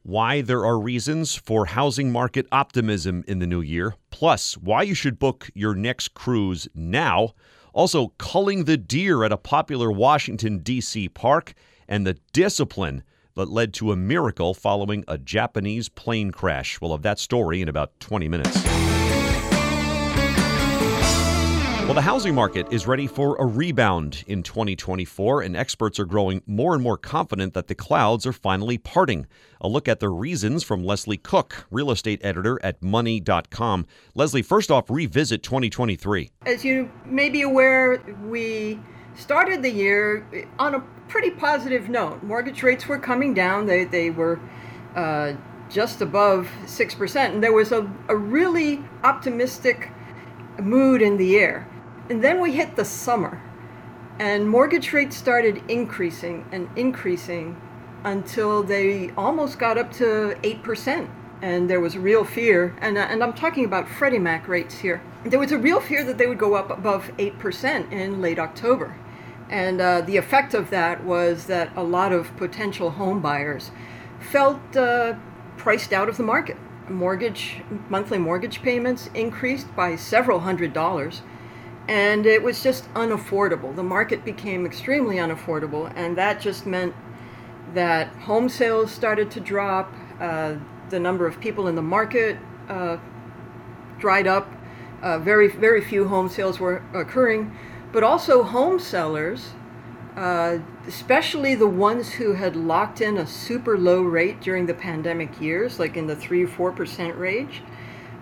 why 0.03 0.43
there 0.43 0.67
are 0.67 0.79
reasons 0.79 1.35
for 1.35 1.65
housing 1.65 2.13
market 2.13 2.47
optimism 2.53 3.25
in 3.27 3.39
the 3.39 3.47
new 3.47 3.63
year, 3.63 3.95
plus 4.11 4.59
why 4.59 4.83
you 4.83 4.95
should 4.95 5.19
book 5.19 5.49
your 5.55 5.75
next 5.75 6.13
cruise 6.13 6.69
now. 6.75 7.31
Also, 7.73 8.09
culling 8.19 8.65
the 8.65 8.77
deer 8.77 9.25
at 9.25 9.33
a 9.33 9.39
popular 9.39 9.91
Washington, 9.91 10.59
D.C. 10.59 11.09
park, 11.09 11.55
and 11.89 12.07
the 12.07 12.19
discipline 12.35 13.03
that 13.35 13.49
led 13.49 13.73
to 13.75 13.93
a 13.93 13.97
miracle 13.97 14.53
following 14.53 15.05
a 15.09 15.17
Japanese 15.17 15.89
plane 15.89 16.33
crash. 16.33 16.83
We'll 16.83 16.93
have 16.93 17.03
that 17.03 17.19
story 17.19 17.63
in 17.63 17.69
about 17.69 17.99
20 17.99 18.29
minutes. 18.29 18.90
Well, 21.91 21.97
the 21.97 22.03
housing 22.03 22.37
market 22.37 22.69
is 22.71 22.87
ready 22.87 23.09
for 23.09 23.37
a 23.39 23.45
rebound 23.45 24.23
in 24.29 24.45
2024, 24.45 25.43
and 25.43 25.57
experts 25.57 25.99
are 25.99 26.05
growing 26.05 26.41
more 26.47 26.73
and 26.73 26.81
more 26.85 26.97
confident 26.97 27.53
that 27.55 27.67
the 27.67 27.75
clouds 27.75 28.25
are 28.27 28.33
finally 28.33 28.79
parting. 28.79 29.27
A 29.61 29.67
look 29.67 29.89
at 29.89 29.99
the 29.99 30.09
reasons 30.09 30.63
from 30.63 30.85
Leslie 30.85 31.17
Cook, 31.17 31.67
real 31.69 31.91
estate 31.91 32.21
editor 32.23 32.61
at 32.63 32.81
Money.com. 32.81 33.89
Leslie, 34.15 34.41
first 34.41 34.71
off, 34.71 34.89
revisit 34.89 35.43
2023. 35.43 36.31
As 36.47 36.65
you 36.65 36.89
may 37.07 37.29
be 37.29 37.43
aware, 37.43 38.01
we 38.25 38.79
started 39.17 39.61
the 39.65 39.73
year 39.73 40.25
on 40.61 40.77
a 40.77 40.81
pretty 41.09 41.33
positive 41.33 41.89
note. 41.89 42.23
Mortgage 42.23 42.63
rates 42.63 42.87
were 42.87 43.01
coming 43.01 43.35
down, 43.35 43.67
they, 43.67 43.83
they 43.83 44.11
were 44.11 44.39
uh, 44.95 45.33
just 45.69 46.03
above 46.03 46.49
6%, 46.67 47.17
and 47.17 47.43
there 47.43 47.53
was 47.53 47.73
a, 47.73 47.93
a 48.07 48.15
really 48.15 48.81
optimistic 49.03 49.91
mood 50.63 51.03
in 51.03 51.17
the 51.17 51.37
air. 51.37 51.67
And 52.11 52.25
then 52.25 52.41
we 52.41 52.51
hit 52.51 52.75
the 52.75 52.85
summer, 52.85 53.41
and 54.19 54.51
mortgage 54.51 54.93
rates 54.93 55.17
started 55.17 55.63
increasing 55.69 56.45
and 56.51 56.69
increasing 56.75 57.57
until 58.03 58.65
they 58.65 59.13
almost 59.17 59.61
got 59.61 59.79
up 59.79 59.93
to 59.93 60.35
8%. 60.43 61.09
And 61.41 61.71
there 61.71 61.79
was 61.79 61.97
real 61.97 62.25
fear, 62.25 62.77
and, 62.81 62.99
uh, 62.99 63.03
and 63.03 63.23
I'm 63.23 63.33
talking 63.33 63.65
about 63.65 63.89
Freddie 63.89 64.19
Mac 64.19 64.49
rates 64.49 64.79
here. 64.79 65.01
There 65.25 65.39
was 65.39 65.53
a 65.53 65.59
real 65.59 65.79
fear 65.79 66.03
that 66.03 66.19
they 66.19 66.27
would 66.27 66.37
go 66.37 66.55
up 66.55 66.69
above 66.69 67.13
8% 67.17 67.93
in 67.93 68.21
late 68.21 68.41
October. 68.41 68.97
And 69.49 69.81
uh, 69.81 70.01
the 70.01 70.17
effect 70.17 70.53
of 70.53 70.71
that 70.71 71.05
was 71.05 71.47
that 71.47 71.71
a 71.77 71.85
lot 71.85 72.13
of 72.13 72.37
potential 72.37 72.91
home 72.91 73.21
buyers 73.21 73.71
felt 74.19 74.77
uh, 74.77 75.15
priced 75.57 75.93
out 75.93 76.09
of 76.09 76.17
the 76.17 76.25
market. 76.25 76.57
Mortgage, 76.89 77.63
monthly 77.89 78.19
mortgage 78.19 78.63
payments 78.63 79.09
increased 79.15 79.73
by 79.77 79.95
several 79.95 80.41
hundred 80.41 80.73
dollars 80.73 81.23
and 81.91 82.25
it 82.25 82.41
was 82.41 82.63
just 82.63 82.85
unaffordable. 82.95 83.75
The 83.75 83.83
market 83.83 84.25
became 84.25 84.65
extremely 84.65 85.17
unaffordable, 85.17 85.93
and 85.97 86.17
that 86.17 86.41
just 86.41 86.65
meant 86.65 86.95
that 87.75 88.07
home 88.15 88.49
sales 88.49 88.93
started 88.93 89.29
to 89.33 89.41
drop. 89.41 89.93
Uh, 90.21 90.55
the 90.89 91.01
number 91.01 91.27
of 91.27 91.41
people 91.41 91.67
in 91.67 91.75
the 91.75 91.83
market 91.83 92.37
uh, 92.69 92.99
dried 93.99 94.29
up. 94.29 94.53
Uh, 95.03 95.19
very, 95.19 95.49
very 95.49 95.81
few 95.81 96.07
home 96.07 96.29
sales 96.29 96.61
were 96.61 96.83
occurring, 96.95 97.57
but 97.91 98.05
also 98.05 98.45
home 98.45 98.79
sellers, 98.79 99.51
uh, 100.15 100.59
especially 100.87 101.57
the 101.57 101.67
ones 101.67 102.11
who 102.13 102.35
had 102.35 102.55
locked 102.55 103.01
in 103.01 103.19
a 103.19 103.27
super 103.27 103.77
low 103.77 104.03
rate 104.03 104.41
during 104.41 104.67
the 104.67 104.75
pandemic 104.75 105.41
years, 105.41 105.81
like 105.81 105.97
in 105.97 106.07
the 106.07 106.15
three, 106.15 106.47
four 106.47 106.71
percent 106.71 107.17
range 107.17 107.63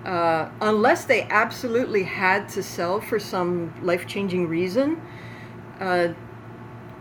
uh, 0.09 0.49
unless 0.63 1.05
they 1.05 1.25
absolutely 1.25 2.03
had 2.03 2.49
to 2.49 2.63
sell 2.63 2.99
for 2.99 3.19
some 3.19 3.75
life 3.85 4.07
changing 4.07 4.49
reason, 4.49 4.99
uh, 5.81 6.09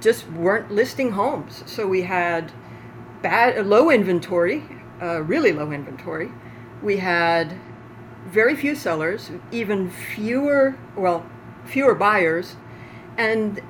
just 0.01 0.29
weren't 0.31 0.69
listing 0.69 1.11
homes. 1.11 1.63
So 1.65 1.87
we 1.87 2.01
had 2.01 2.51
bad, 3.21 3.65
low 3.65 3.89
inventory, 3.89 4.61
uh, 5.01 5.21
really 5.21 5.53
low 5.53 5.71
inventory. 5.71 6.29
We 6.83 6.97
had 6.97 7.57
very 8.25 8.57
few 8.57 8.75
sellers, 8.75 9.31
even 9.53 9.89
fewer, 9.89 10.77
well, 10.97 11.25
fewer 11.63 11.95
buyers, 11.95 12.57
and 13.15 13.61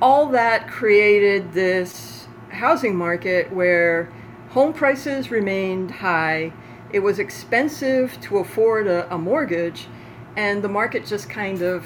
all 0.00 0.28
that 0.28 0.66
created 0.66 1.52
this 1.52 2.26
housing 2.48 2.96
market 2.96 3.52
where 3.52 4.10
home 4.48 4.72
prices 4.72 5.30
remained 5.30 5.90
high 5.90 6.54
it 6.92 7.00
was 7.00 7.18
expensive 7.18 8.18
to 8.22 8.38
afford 8.38 8.86
a, 8.86 9.12
a 9.12 9.18
mortgage, 9.18 9.88
and 10.36 10.62
the 10.62 10.68
market 10.68 11.06
just 11.06 11.28
kind 11.28 11.62
of 11.62 11.84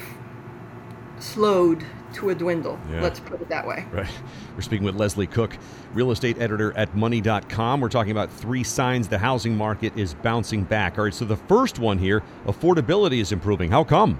slowed 1.19 1.83
to 2.13 2.29
a 2.29 2.35
dwindle. 2.35 2.79
Yeah. 2.89 3.01
Let's 3.01 3.19
put 3.19 3.41
it 3.41 3.49
that 3.49 3.65
way. 3.65 3.85
Right. 3.91 4.07
We're 4.55 4.61
speaking 4.61 4.85
with 4.85 4.95
Leslie 4.95 5.27
Cook, 5.27 5.57
real 5.93 6.11
estate 6.11 6.37
editor 6.39 6.75
at 6.77 6.95
money.com. 6.95 7.81
We're 7.81 7.89
talking 7.89 8.11
about 8.11 8.31
three 8.31 8.63
signs 8.63 9.07
the 9.07 9.17
housing 9.17 9.57
market 9.57 9.97
is 9.97 10.13
bouncing 10.13 10.63
back. 10.63 10.97
All 10.97 11.05
right, 11.05 11.13
so 11.13 11.25
the 11.25 11.37
first 11.37 11.79
one 11.79 11.97
here 11.97 12.23
affordability 12.45 13.19
is 13.19 13.31
improving. 13.31 13.71
How 13.71 13.83
come? 13.83 14.19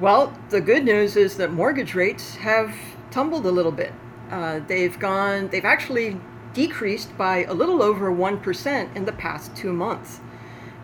Well, 0.00 0.38
the 0.50 0.60
good 0.60 0.84
news 0.84 1.16
is 1.16 1.38
that 1.38 1.52
mortgage 1.52 1.94
rates 1.94 2.36
have 2.36 2.76
tumbled 3.10 3.46
a 3.46 3.50
little 3.50 3.72
bit. 3.72 3.94
Uh, 4.30 4.60
they've 4.66 4.98
gone, 4.98 5.48
they've 5.48 5.64
actually 5.64 6.20
decreased 6.56 7.14
by 7.18 7.44
a 7.44 7.52
little 7.52 7.82
over 7.82 8.10
1% 8.10 8.96
in 8.96 9.04
the 9.04 9.12
past 9.12 9.54
two 9.54 9.74
months. 9.74 10.20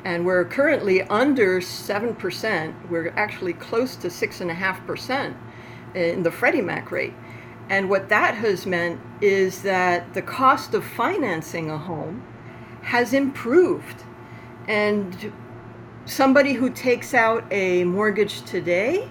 And 0.04 0.26
we're 0.26 0.44
currently 0.44 1.00
under 1.00 1.62
7%. 1.62 2.90
We're 2.90 3.08
actually 3.16 3.54
close 3.54 3.96
to 3.96 4.08
6.5% 4.08 5.34
in 5.94 6.22
the 6.24 6.30
Freddie 6.30 6.60
Mac 6.60 6.90
rate. 6.90 7.14
And 7.70 7.88
what 7.88 8.10
that 8.10 8.34
has 8.34 8.66
meant 8.66 9.00
is 9.22 9.62
that 9.62 10.12
the 10.12 10.20
cost 10.20 10.74
of 10.74 10.84
financing 10.84 11.70
a 11.70 11.78
home 11.78 12.22
has 12.82 13.14
improved. 13.14 14.04
And 14.68 15.32
somebody 16.04 16.52
who 16.52 16.68
takes 16.68 17.14
out 17.14 17.50
a 17.50 17.84
mortgage 17.84 18.42
today 18.42 19.10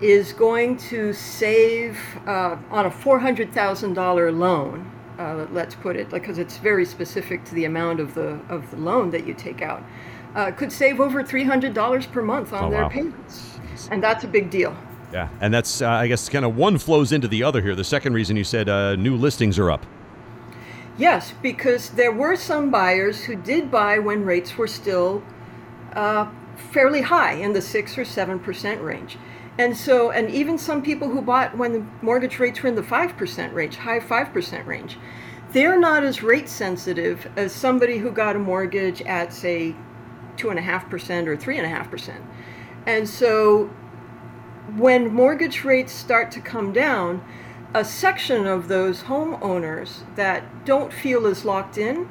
is 0.00 0.32
going 0.32 0.78
to 0.78 1.12
save 1.12 1.98
uh, 2.26 2.56
on 2.70 2.86
a 2.86 2.90
$400,000 2.90 4.38
loan 4.38 4.95
uh, 5.18 5.46
let's 5.52 5.74
put 5.74 5.96
it, 5.96 6.10
because 6.10 6.38
it's 6.38 6.58
very 6.58 6.84
specific 6.84 7.44
to 7.44 7.54
the 7.54 7.64
amount 7.64 8.00
of 8.00 8.14
the 8.14 8.40
of 8.48 8.70
the 8.70 8.76
loan 8.76 9.10
that 9.10 9.26
you 9.26 9.34
take 9.34 9.62
out, 9.62 9.82
uh, 10.34 10.50
could 10.50 10.72
save 10.72 11.00
over 11.00 11.22
three 11.22 11.44
hundred 11.44 11.74
dollars 11.74 12.06
per 12.06 12.22
month 12.22 12.52
on 12.52 12.64
oh, 12.64 12.70
their 12.70 12.82
wow. 12.82 12.88
payments, 12.88 13.58
and 13.90 14.02
that's 14.02 14.24
a 14.24 14.28
big 14.28 14.50
deal. 14.50 14.76
Yeah, 15.12 15.28
and 15.40 15.54
that's 15.54 15.82
uh, 15.82 15.88
I 15.88 16.08
guess 16.08 16.28
kind 16.28 16.44
of 16.44 16.56
one 16.56 16.78
flows 16.78 17.12
into 17.12 17.28
the 17.28 17.42
other 17.42 17.62
here. 17.62 17.74
The 17.74 17.84
second 17.84 18.14
reason 18.14 18.36
you 18.36 18.44
said 18.44 18.68
uh, 18.68 18.96
new 18.96 19.16
listings 19.16 19.58
are 19.58 19.70
up. 19.70 19.86
Yes, 20.98 21.34
because 21.42 21.90
there 21.90 22.12
were 22.12 22.36
some 22.36 22.70
buyers 22.70 23.24
who 23.24 23.36
did 23.36 23.70
buy 23.70 23.98
when 23.98 24.24
rates 24.24 24.56
were 24.56 24.66
still 24.66 25.22
uh, 25.92 26.26
fairly 26.72 27.02
high 27.02 27.34
in 27.34 27.52
the 27.52 27.62
six 27.62 27.98
or 27.98 28.04
seven 28.04 28.38
percent 28.38 28.80
range. 28.80 29.18
And 29.58 29.76
so, 29.76 30.10
and 30.10 30.30
even 30.30 30.58
some 30.58 30.82
people 30.82 31.08
who 31.08 31.22
bought 31.22 31.56
when 31.56 31.72
the 31.72 31.86
mortgage 32.02 32.38
rates 32.38 32.62
were 32.62 32.68
in 32.68 32.74
the 32.74 32.82
5% 32.82 33.54
range, 33.54 33.76
high 33.76 34.00
5% 34.00 34.66
range, 34.66 34.98
they're 35.52 35.78
not 35.78 36.04
as 36.04 36.22
rate 36.22 36.48
sensitive 36.48 37.30
as 37.36 37.52
somebody 37.52 37.98
who 37.98 38.10
got 38.10 38.36
a 38.36 38.38
mortgage 38.38 39.00
at, 39.02 39.32
say, 39.32 39.74
2.5% 40.36 41.26
or 41.26 41.36
3.5%. 41.36 42.22
And 42.84 43.08
so, 43.08 43.70
when 44.76 45.12
mortgage 45.12 45.64
rates 45.64 45.92
start 45.92 46.30
to 46.32 46.40
come 46.40 46.72
down, 46.72 47.24
a 47.74 47.84
section 47.84 48.46
of 48.46 48.68
those 48.68 49.04
homeowners 49.04 50.02
that 50.16 50.64
don't 50.64 50.92
feel 50.92 51.26
as 51.26 51.44
locked 51.44 51.78
in 51.78 52.08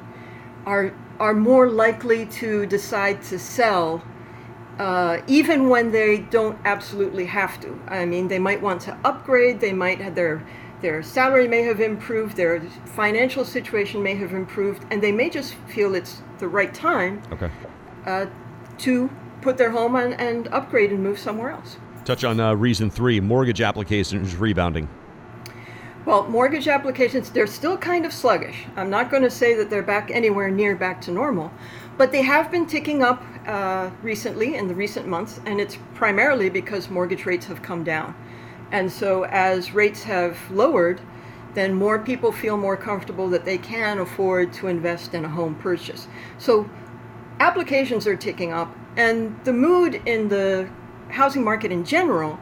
are, 0.64 0.92
are 1.20 1.34
more 1.34 1.68
likely 1.68 2.26
to 2.26 2.66
decide 2.66 3.22
to 3.22 3.38
sell 3.38 4.02
uh, 4.78 5.20
even 5.26 5.68
when 5.68 5.90
they 5.90 6.18
don't 6.18 6.58
absolutely 6.64 7.26
have 7.26 7.60
to. 7.60 7.80
I 7.88 8.04
mean, 8.04 8.28
they 8.28 8.38
might 8.38 8.60
want 8.60 8.82
to 8.82 8.98
upgrade. 9.04 9.60
They 9.60 9.72
might 9.72 10.00
have 10.00 10.14
their 10.14 10.44
their 10.82 11.02
salary 11.02 11.48
may 11.48 11.62
have 11.62 11.80
improved, 11.80 12.36
their 12.36 12.60
financial 12.84 13.44
situation 13.44 14.02
may 14.02 14.14
have 14.16 14.34
improved, 14.34 14.84
and 14.90 15.02
they 15.02 15.10
may 15.10 15.30
just 15.30 15.54
feel 15.68 15.94
it's 15.94 16.20
the 16.38 16.46
right 16.46 16.72
time 16.74 17.22
okay. 17.32 17.50
uh, 18.04 18.26
to 18.78 19.10
put 19.40 19.56
their 19.56 19.70
home 19.70 19.96
on 19.96 20.12
and 20.14 20.48
upgrade 20.48 20.90
and 20.90 21.02
move 21.02 21.18
somewhere 21.18 21.50
else. 21.50 21.78
Touch 22.04 22.24
on 22.24 22.38
uh, 22.38 22.54
reason 22.54 22.90
three 22.90 23.20
mortgage 23.20 23.62
applications 23.62 24.36
rebounding. 24.36 24.88
Well, 26.04 26.28
mortgage 26.28 26.68
applications, 26.68 27.30
they're 27.30 27.48
still 27.48 27.76
kind 27.76 28.06
of 28.06 28.12
sluggish. 28.12 28.66
I'm 28.76 28.90
not 28.90 29.10
going 29.10 29.24
to 29.24 29.30
say 29.30 29.54
that 29.54 29.70
they're 29.70 29.82
back 29.82 30.10
anywhere 30.12 30.50
near 30.50 30.76
back 30.76 31.00
to 31.02 31.10
normal, 31.10 31.50
but 31.96 32.12
they 32.12 32.22
have 32.22 32.50
been 32.50 32.66
ticking 32.66 33.02
up 33.02 33.22
uh, 33.46 33.90
recently 34.02 34.56
in 34.56 34.68
the 34.68 34.74
recent 34.74 35.06
months, 35.06 35.40
and 35.46 35.60
it's 35.60 35.78
primarily 35.94 36.50
because 36.50 36.90
mortgage 36.90 37.26
rates 37.26 37.46
have 37.46 37.62
come 37.62 37.84
down. 37.84 38.14
And 38.72 38.90
so, 38.90 39.24
as 39.24 39.72
rates 39.72 40.02
have 40.02 40.38
lowered, 40.50 41.00
then 41.54 41.72
more 41.72 41.98
people 41.98 42.32
feel 42.32 42.56
more 42.56 42.76
comfortable 42.76 43.30
that 43.30 43.44
they 43.44 43.58
can 43.58 43.98
afford 43.98 44.52
to 44.54 44.66
invest 44.66 45.14
in 45.14 45.24
a 45.24 45.28
home 45.28 45.54
purchase. 45.54 46.08
So, 46.38 46.68
applications 47.40 48.06
are 48.06 48.16
ticking 48.16 48.52
up, 48.52 48.76
and 48.96 49.38
the 49.44 49.52
mood 49.52 50.02
in 50.06 50.28
the 50.28 50.68
housing 51.08 51.44
market 51.44 51.70
in 51.70 51.84
general 51.84 52.38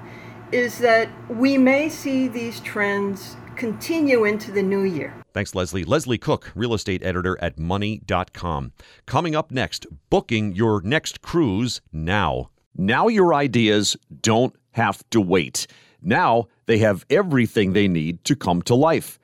is 0.52 0.78
that 0.78 1.08
we 1.28 1.58
may 1.58 1.88
see 1.88 2.28
these 2.28 2.60
trends 2.60 3.36
continue 3.56 4.24
into 4.24 4.52
the 4.52 4.62
new 4.62 4.82
year. 4.82 5.14
Thanks, 5.32 5.54
Leslie. 5.54 5.84
Leslie 5.84 6.18
Cook, 6.18 6.52
real 6.54 6.74
estate 6.74 7.02
editor 7.02 7.36
at 7.40 7.58
money.com. 7.58 8.72
Coming 9.06 9.34
up 9.34 9.50
next, 9.50 9.86
booking 10.10 10.54
your 10.54 10.80
next 10.82 11.22
cruise 11.22 11.80
now. 11.92 12.50
Now 12.76 13.08
your 13.08 13.34
ideas 13.34 13.96
don't 14.20 14.54
have 14.72 15.08
to 15.10 15.20
wait. 15.20 15.66
Now 16.02 16.48
they 16.66 16.78
have 16.78 17.06
everything 17.08 17.72
they 17.72 17.88
need 17.88 18.24
to 18.24 18.36
come 18.36 18.62
to 18.62 18.74
life. 18.74 19.18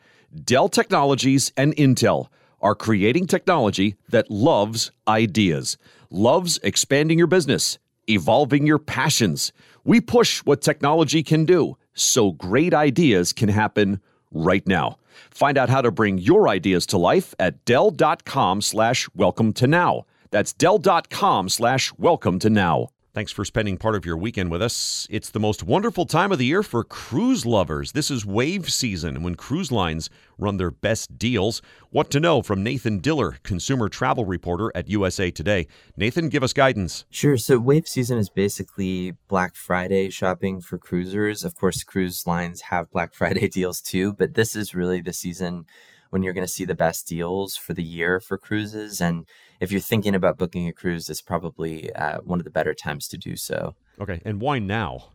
Dell 0.45 0.69
Technologies 0.69 1.53
and 1.57 1.75
Intel 1.77 2.29
are 2.63 2.75
creating 2.75 3.27
technology 3.27 3.97
that 4.09 4.31
loves 4.31 4.93
ideas, 5.09 5.77
loves 6.11 6.59
expanding 6.63 7.19
your 7.19 7.27
business, 7.27 7.79
evolving 8.09 8.67
your 8.67 8.79
passions. 8.79 9.53
We 9.85 10.01
push 10.01 10.41
what 10.41 10.63
technology 10.63 11.23
can 11.23 11.45
do 11.45 11.77
so 11.95 12.33
great 12.33 12.75
ideas 12.75 13.33
can 13.33 13.49
happen 13.49 14.01
right 14.33 14.67
now. 14.67 14.99
Find 15.31 15.59
out 15.59 15.69
how 15.69 15.83
to 15.83 15.91
bring 15.91 16.19
your 16.19 16.49
ideas 16.49 16.87
to 16.87 16.99
life 16.99 17.35
at 17.39 17.65
Dell.com 17.65 18.63
slash 18.63 19.09
welcome 19.15 19.53
to 19.55 19.67
now. 19.67 20.07
That's 20.31 20.53
Dell.com 20.53 21.49
slash 21.49 21.93
welcome 21.99 22.39
to 22.41 22.51
now. 22.51 22.91
Thanks 23.13 23.33
for 23.33 23.45
spending 23.45 23.77
part 23.77 23.97
of 23.97 24.07
your 24.07 24.17
weekend 24.17 24.53
with 24.53 24.63
us. 24.63 25.09
It's 25.11 25.31
the 25.31 25.41
most 25.41 25.65
wonderful 25.65 26.07
time 26.07 26.31
of 26.31 26.39
the 26.39 26.47
year 26.47 26.63
for 26.63 26.85
cruise 26.85 27.45
lovers. 27.45 27.91
This 27.91 28.09
is 28.09 28.25
wave 28.25 28.71
season 28.71 29.25
when 29.25 29.35
cruise 29.35 29.73
lines 29.73 30.11
run 30.39 30.59
their 30.59 30.71
best 30.71 31.19
deals. 31.19 31.61
What 31.91 32.09
to 32.11 32.21
know 32.21 32.41
from 32.41 32.63
Nathan 32.63 33.01
Diller, 33.01 33.39
consumer 33.43 33.89
travel 33.89 34.25
reporter 34.27 34.71
at 34.77 34.89
USA 34.89 35.33
Today. 35.33 35.67
Nathan, 35.97 36.29
give 36.29 36.45
us 36.45 36.53
guidance. 36.53 37.05
Sure. 37.11 37.37
So, 37.37 37.59
wave 37.59 37.89
season 37.89 38.17
is 38.17 38.31
basically 38.31 39.15
Black 39.27 39.57
Friday 39.57 40.11
shopping 40.11 40.61
for 40.61 40.79
cruisers. 40.79 41.43
Of 41.43 41.57
course, 41.57 41.83
cruise 41.83 42.29
lines 42.29 42.61
have 42.61 42.93
Black 42.93 43.13
Friday 43.21 43.49
deals 43.49 43.81
too, 43.81 44.13
but 44.13 44.35
this 44.35 44.55
is 44.55 44.73
really 44.73 45.01
the 45.01 45.13
season 45.13 45.65
when 46.11 46.23
you're 46.23 46.33
going 46.33 46.47
to 46.47 46.53
see 46.53 46.65
the 46.65 46.75
best 46.75 47.07
deals 47.09 47.57
for 47.57 47.73
the 47.73 47.83
year 47.83 48.21
for 48.21 48.37
cruises. 48.37 49.01
And 49.01 49.27
if 49.61 49.73
you're 49.73 49.81
thinking 49.81 50.15
about 50.15 50.39
booking 50.39 50.69
a 50.69 50.73
cruise, 50.73 51.09
it's 51.09 51.23
probably 51.23 51.93
uh, 51.95 52.21
one 52.21 52.41
of 52.41 52.45
the 52.45 52.51
better 52.51 52.75
times 52.75 53.09
to 53.09 53.17
do 53.17 53.37
so. 53.37 53.75
Okay. 54.01 54.21
And 54.25 54.41
why 54.41 54.59
now? 54.59 55.13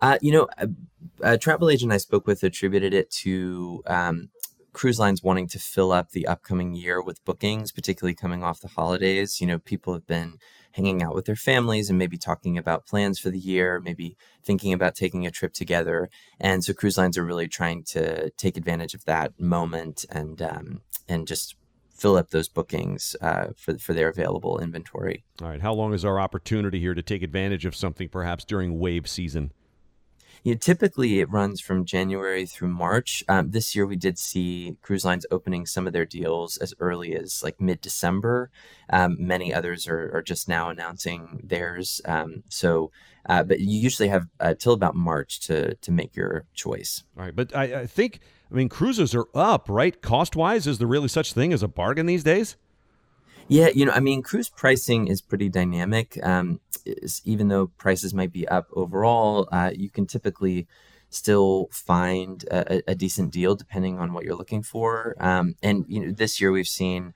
Uh, 0.00 0.18
you 0.20 0.32
know, 0.32 0.48
a, 0.58 0.68
a, 1.22 1.38
travel 1.38 1.70
agent 1.70 1.92
I 1.92 1.96
spoke 1.96 2.26
with 2.26 2.42
attributed 2.42 2.92
it 2.92 3.10
to 3.22 3.82
um, 3.86 4.28
cruise 4.72 4.98
lines 4.98 5.22
wanting 5.22 5.48
to 5.48 5.58
fill 5.58 5.92
up 5.92 6.10
the 6.10 6.26
upcoming 6.26 6.74
year 6.74 7.00
with 7.00 7.24
bookings, 7.24 7.72
particularly 7.72 8.14
coming 8.14 8.42
off 8.42 8.60
the 8.60 8.68
holidays. 8.68 9.40
You 9.40 9.46
know, 9.46 9.58
people 9.58 9.94
have 9.94 10.06
been 10.06 10.38
hanging 10.76 11.02
out 11.02 11.14
with 11.14 11.24
their 11.24 11.36
families 11.36 11.88
and 11.88 11.98
maybe 11.98 12.18
talking 12.18 12.58
about 12.58 12.86
plans 12.86 13.18
for 13.18 13.30
the 13.30 13.38
year, 13.38 13.80
maybe 13.80 14.16
thinking 14.44 14.72
about 14.72 14.94
taking 14.94 15.26
a 15.26 15.30
trip 15.30 15.54
together. 15.54 16.10
And 16.38 16.62
so 16.62 16.74
cruise 16.74 16.98
lines 16.98 17.16
are 17.16 17.24
really 17.24 17.48
trying 17.48 17.82
to 17.84 18.30
take 18.30 18.56
advantage 18.56 18.94
of 18.94 19.04
that 19.06 19.40
moment 19.40 20.04
and 20.10 20.40
um, 20.42 20.82
and 21.08 21.26
just 21.26 21.56
fill 21.90 22.16
up 22.16 22.30
those 22.30 22.48
bookings 22.48 23.16
uh, 23.22 23.48
for 23.56 23.78
for 23.78 23.94
their 23.94 24.08
available 24.08 24.58
inventory. 24.58 25.24
All 25.40 25.48
right, 25.48 25.62
how 25.62 25.72
long 25.72 25.94
is 25.94 26.04
our 26.04 26.20
opportunity 26.20 26.78
here 26.78 26.94
to 26.94 27.02
take 27.02 27.22
advantage 27.22 27.64
of 27.64 27.74
something 27.74 28.08
perhaps 28.08 28.44
during 28.44 28.78
wave 28.78 29.08
season? 29.08 29.52
You 30.46 30.52
know, 30.52 30.58
typically, 30.58 31.18
it 31.18 31.28
runs 31.28 31.60
from 31.60 31.84
January 31.84 32.46
through 32.46 32.68
March. 32.68 33.24
Um, 33.28 33.50
this 33.50 33.74
year, 33.74 33.84
we 33.84 33.96
did 33.96 34.16
see 34.16 34.76
cruise 34.80 35.04
lines 35.04 35.26
opening 35.32 35.66
some 35.66 35.88
of 35.88 35.92
their 35.92 36.06
deals 36.06 36.56
as 36.58 36.72
early 36.78 37.16
as 37.16 37.42
like 37.42 37.60
mid 37.60 37.80
December. 37.80 38.52
Um, 38.88 39.16
many 39.18 39.52
others 39.52 39.88
are, 39.88 40.08
are, 40.16 40.22
just 40.22 40.48
now 40.48 40.70
announcing 40.70 41.40
theirs. 41.42 42.00
Um, 42.04 42.44
so, 42.48 42.92
uh, 43.28 43.42
but 43.42 43.58
you 43.58 43.76
usually 43.76 44.08
have 44.08 44.28
uh, 44.38 44.54
till 44.54 44.72
about 44.72 44.94
March 44.94 45.40
to 45.48 45.74
to 45.74 45.90
make 45.90 46.14
your 46.14 46.44
choice. 46.54 47.02
All 47.18 47.24
right, 47.24 47.34
but 47.34 47.52
I, 47.52 47.80
I 47.80 47.86
think 47.88 48.20
I 48.48 48.54
mean 48.54 48.68
cruises 48.68 49.16
are 49.16 49.26
up, 49.34 49.68
right? 49.68 50.00
Cost 50.00 50.36
wise, 50.36 50.68
is 50.68 50.78
there 50.78 50.86
really 50.86 51.08
such 51.08 51.32
thing 51.32 51.52
as 51.52 51.64
a 51.64 51.68
bargain 51.68 52.06
these 52.06 52.22
days? 52.22 52.54
Yeah, 53.48 53.68
you 53.74 53.84
know, 53.84 53.92
I 53.92 54.00
mean, 54.00 54.22
cruise 54.22 54.48
pricing 54.48 55.06
is 55.06 55.20
pretty 55.20 55.48
dynamic. 55.48 56.18
Um, 56.24 56.60
even 57.24 57.48
though 57.48 57.68
prices 57.68 58.12
might 58.12 58.32
be 58.32 58.46
up 58.48 58.68
overall, 58.72 59.48
uh, 59.52 59.70
you 59.74 59.88
can 59.88 60.06
typically 60.06 60.66
still 61.10 61.68
find 61.70 62.44
a, 62.50 62.82
a, 62.90 62.94
decent 62.94 63.32
deal 63.32 63.54
depending 63.54 63.98
on 63.98 64.12
what 64.12 64.24
you're 64.24 64.34
looking 64.34 64.62
for. 64.62 65.14
Um, 65.20 65.54
and 65.62 65.84
you 65.88 66.00
know, 66.00 66.12
this 66.12 66.40
year 66.40 66.50
we've 66.50 66.66
seen 66.66 67.14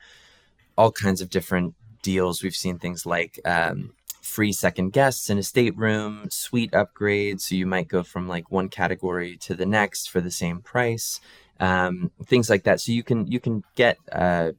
all 0.79 0.93
kinds 0.93 1.21
of 1.21 1.31
different 1.31 1.75
deals. 2.03 2.43
We've 2.43 2.55
seen 2.55 2.79
things 2.79 3.05
like 3.05 3.41
um, 3.45 3.93
free 4.23 4.53
second 4.53 4.93
guests 4.93 5.29
in 5.29 5.39
a 5.39 5.43
stateroom, 5.43 6.29
suite 6.31 6.73
upgrades. 6.73 7.43
So 7.43 7.57
you 7.57 7.67
might 7.67 7.89
go 7.89 8.03
from 8.03 8.29
like 8.29 8.51
one 8.51 8.69
category 8.69 9.37
to 9.39 9.55
the 9.55 9.67
next 9.67 10.09
for 10.09 10.21
the 10.21 10.31
same 10.31 10.61
price. 10.61 11.21
Um, 11.59 12.11
things 12.25 12.49
like 12.49 12.63
that. 12.65 12.81
So 12.81 12.93
you 12.93 13.03
can 13.03 13.27
you 13.27 13.41
can 13.41 13.65
get 13.75 13.99
uh, 14.11 14.53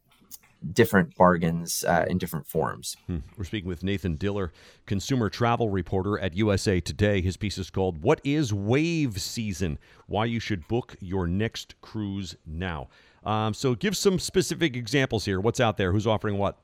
different 0.74 1.15
bargains 1.15 1.84
uh, 1.88 2.06
in 2.08 2.17
different 2.17 2.47
forms. 2.47 2.95
Hmm. 3.08 3.17
We're 3.38 3.45
speaking 3.45 3.67
with 3.67 3.84
Nathan 3.84 4.15
Diller, 4.15 4.52
consumer 4.86 5.30
travel 5.30 5.69
reporter 5.69 6.19
at 6.19 6.36
USA 6.36 6.80
Today. 6.80 7.21
His 7.21 7.38
piece 7.38 7.58
is 7.58 7.69
called 7.69 8.04
What 8.04 8.21
is 8.24 8.54
Wave 8.54 9.19
Season? 9.19 9.80
Why 10.08 10.26
You 10.26 10.39
Should 10.39 10.67
Book 10.67 10.95
Your 11.00 11.28
Next 11.28 11.80
Cruise 11.82 12.36
Now. 12.45 12.89
Um, 13.24 13.54
so 13.54 13.76
give 13.76 13.95
some 13.95 14.19
specific 14.19 14.76
examples 14.76 15.26
here. 15.26 15.39
What's 15.39 15.60
out 15.60 15.78
there? 15.78 15.91
Who's 15.91 16.08
offering 16.08 16.38
what? 16.38 16.58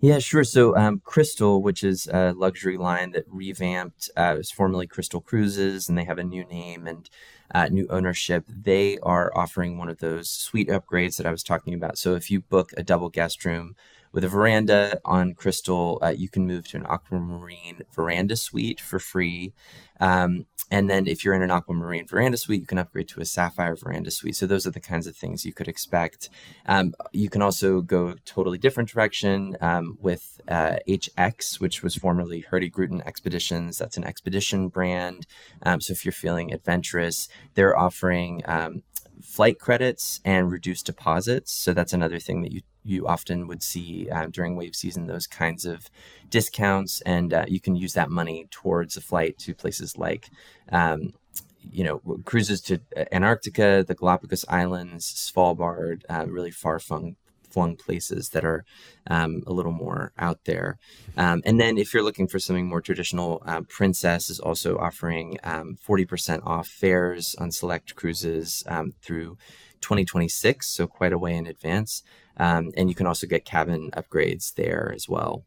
Yeah, 0.00 0.18
sure. 0.18 0.44
So, 0.44 0.76
um, 0.76 1.00
Crystal, 1.04 1.62
which 1.62 1.82
is 1.82 2.06
a 2.06 2.32
luxury 2.32 2.76
line 2.76 3.12
that 3.12 3.24
revamped, 3.28 4.10
uh, 4.16 4.34
was 4.36 4.50
formerly 4.50 4.86
Crystal 4.86 5.20
Cruises, 5.20 5.88
and 5.88 5.98
they 5.98 6.04
have 6.04 6.18
a 6.18 6.24
new 6.24 6.44
name 6.44 6.86
and 6.86 7.08
uh, 7.54 7.68
new 7.68 7.86
ownership. 7.90 8.44
They 8.48 8.98
are 8.98 9.32
offering 9.36 9.78
one 9.78 9.88
of 9.88 9.98
those 9.98 10.28
suite 10.30 10.68
upgrades 10.68 11.16
that 11.16 11.26
I 11.26 11.30
was 11.30 11.42
talking 11.42 11.74
about. 11.74 11.98
So, 11.98 12.14
if 12.14 12.30
you 12.30 12.40
book 12.40 12.72
a 12.76 12.82
double 12.82 13.08
guest 13.08 13.44
room 13.44 13.76
with 14.12 14.24
a 14.24 14.28
veranda 14.28 15.00
on 15.04 15.34
Crystal, 15.34 15.98
uh, 16.02 16.08
you 16.08 16.28
can 16.28 16.46
move 16.46 16.66
to 16.68 16.76
an 16.76 16.86
aquamarine 16.86 17.82
veranda 17.94 18.36
suite 18.36 18.80
for 18.80 18.98
free. 18.98 19.52
Um, 20.00 20.46
and 20.70 20.88
then 20.88 21.06
if 21.06 21.24
you're 21.24 21.34
in 21.34 21.42
an 21.42 21.50
aquamarine 21.50 22.06
veranda 22.06 22.36
suite, 22.36 22.60
you 22.60 22.66
can 22.66 22.78
upgrade 22.78 23.08
to 23.08 23.20
a 23.20 23.24
sapphire 23.24 23.74
veranda 23.74 24.10
suite. 24.10 24.36
So 24.36 24.46
those 24.46 24.66
are 24.66 24.70
the 24.70 24.80
kinds 24.80 25.06
of 25.06 25.16
things 25.16 25.44
you 25.44 25.52
could 25.52 25.68
expect. 25.68 26.30
Um, 26.66 26.94
you 27.12 27.28
can 27.28 27.42
also 27.42 27.80
go 27.80 28.14
totally 28.24 28.58
different 28.58 28.88
direction 28.88 29.56
um, 29.60 29.98
with 30.00 30.40
uh, 30.48 30.76
HX, 30.88 31.60
which 31.60 31.82
was 31.82 31.96
formerly 31.96 32.44
Hurtigruten 32.50 33.04
Expeditions. 33.04 33.78
That's 33.78 33.96
an 33.96 34.04
expedition 34.04 34.68
brand. 34.68 35.26
Um, 35.62 35.80
so 35.80 35.92
if 35.92 36.04
you're 36.04 36.12
feeling 36.12 36.52
adventurous, 36.52 37.28
they're 37.54 37.76
offering 37.76 38.42
um, 38.44 38.82
flight 39.22 39.58
credits 39.58 40.20
and 40.24 40.50
reduced 40.50 40.86
deposits. 40.86 41.52
So 41.52 41.72
that's 41.72 41.92
another 41.92 42.18
thing 42.18 42.42
that 42.42 42.52
you 42.52 42.62
you 42.84 43.06
often 43.06 43.46
would 43.46 43.62
see 43.62 44.08
uh, 44.10 44.26
during 44.30 44.56
wave 44.56 44.74
season 44.74 45.06
those 45.06 45.26
kinds 45.26 45.64
of 45.64 45.88
discounts, 46.28 47.00
and 47.02 47.32
uh, 47.32 47.44
you 47.48 47.60
can 47.60 47.76
use 47.76 47.94
that 47.94 48.10
money 48.10 48.46
towards 48.50 48.96
a 48.96 49.00
flight 49.00 49.38
to 49.38 49.54
places 49.54 49.96
like. 49.96 50.28
Um, 50.70 51.14
you 51.62 51.84
know, 51.84 51.98
cruises 52.24 52.62
to 52.62 52.80
Antarctica, 53.12 53.84
the 53.86 53.94
Galapagos 53.94 54.46
Islands, 54.48 55.04
Svalbard, 55.04 56.04
uh, 56.08 56.24
really 56.26 56.50
far 56.50 56.78
flung 56.78 57.16
flung 57.50 57.76
places 57.76 58.30
that 58.30 58.44
are 58.44 58.64
um, 59.08 59.42
a 59.46 59.52
little 59.52 59.72
more 59.72 60.12
out 60.18 60.44
there. 60.44 60.78
Um, 61.16 61.42
and 61.44 61.60
then 61.60 61.78
if 61.78 61.92
you're 61.92 62.02
looking 62.02 62.28
for 62.28 62.38
something 62.38 62.68
more 62.68 62.80
traditional, 62.80 63.42
uh, 63.44 63.62
Princess 63.68 64.30
is 64.30 64.40
also 64.40 64.78
offering 64.78 65.38
um, 65.42 65.76
40% 65.86 66.46
off 66.46 66.68
fares 66.68 67.34
on 67.38 67.50
select 67.50 67.94
cruises 67.94 68.62
um, 68.66 68.92
through 69.02 69.36
2026, 69.80 70.66
so 70.66 70.86
quite 70.86 71.12
a 71.12 71.18
way 71.18 71.34
in 71.34 71.46
advance. 71.46 72.02
Um, 72.36 72.70
and 72.76 72.88
you 72.88 72.94
can 72.94 73.06
also 73.06 73.26
get 73.26 73.44
cabin 73.44 73.90
upgrades 73.92 74.54
there 74.54 74.92
as 74.94 75.08
well. 75.08 75.44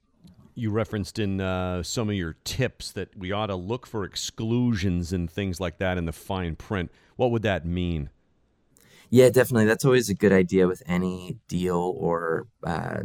You 0.56 0.69
referenced 0.69 1.17
in 1.17 1.41
uh, 1.41 1.82
some 1.82 2.10
of 2.10 2.15
your 2.15 2.36
tips 2.43 2.91
that 2.91 3.17
we 3.17 3.32
ought 3.32 3.48
to 3.48 3.56
look 3.56 3.88
for 3.88 4.04
exclusions 4.04 5.12
and 5.12 5.30
things 5.30 5.60
like 5.60 5.80
that 5.80 5.98
in 5.98 6.06
the 6.06 6.12
fine 6.12 6.56
print. 6.56 6.91
What 7.15 7.32
would 7.32 7.41
that 7.41 7.65
mean? 7.65 8.10
Yeah, 9.10 9.30
definitely. 9.30 9.65
That's 9.65 9.86
always 9.86 10.10
a 10.10 10.15
good 10.15 10.32
idea 10.32 10.67
with 10.67 10.84
any 10.86 11.38
deal 11.48 11.96
or 11.98 12.48
uh, 12.63 13.04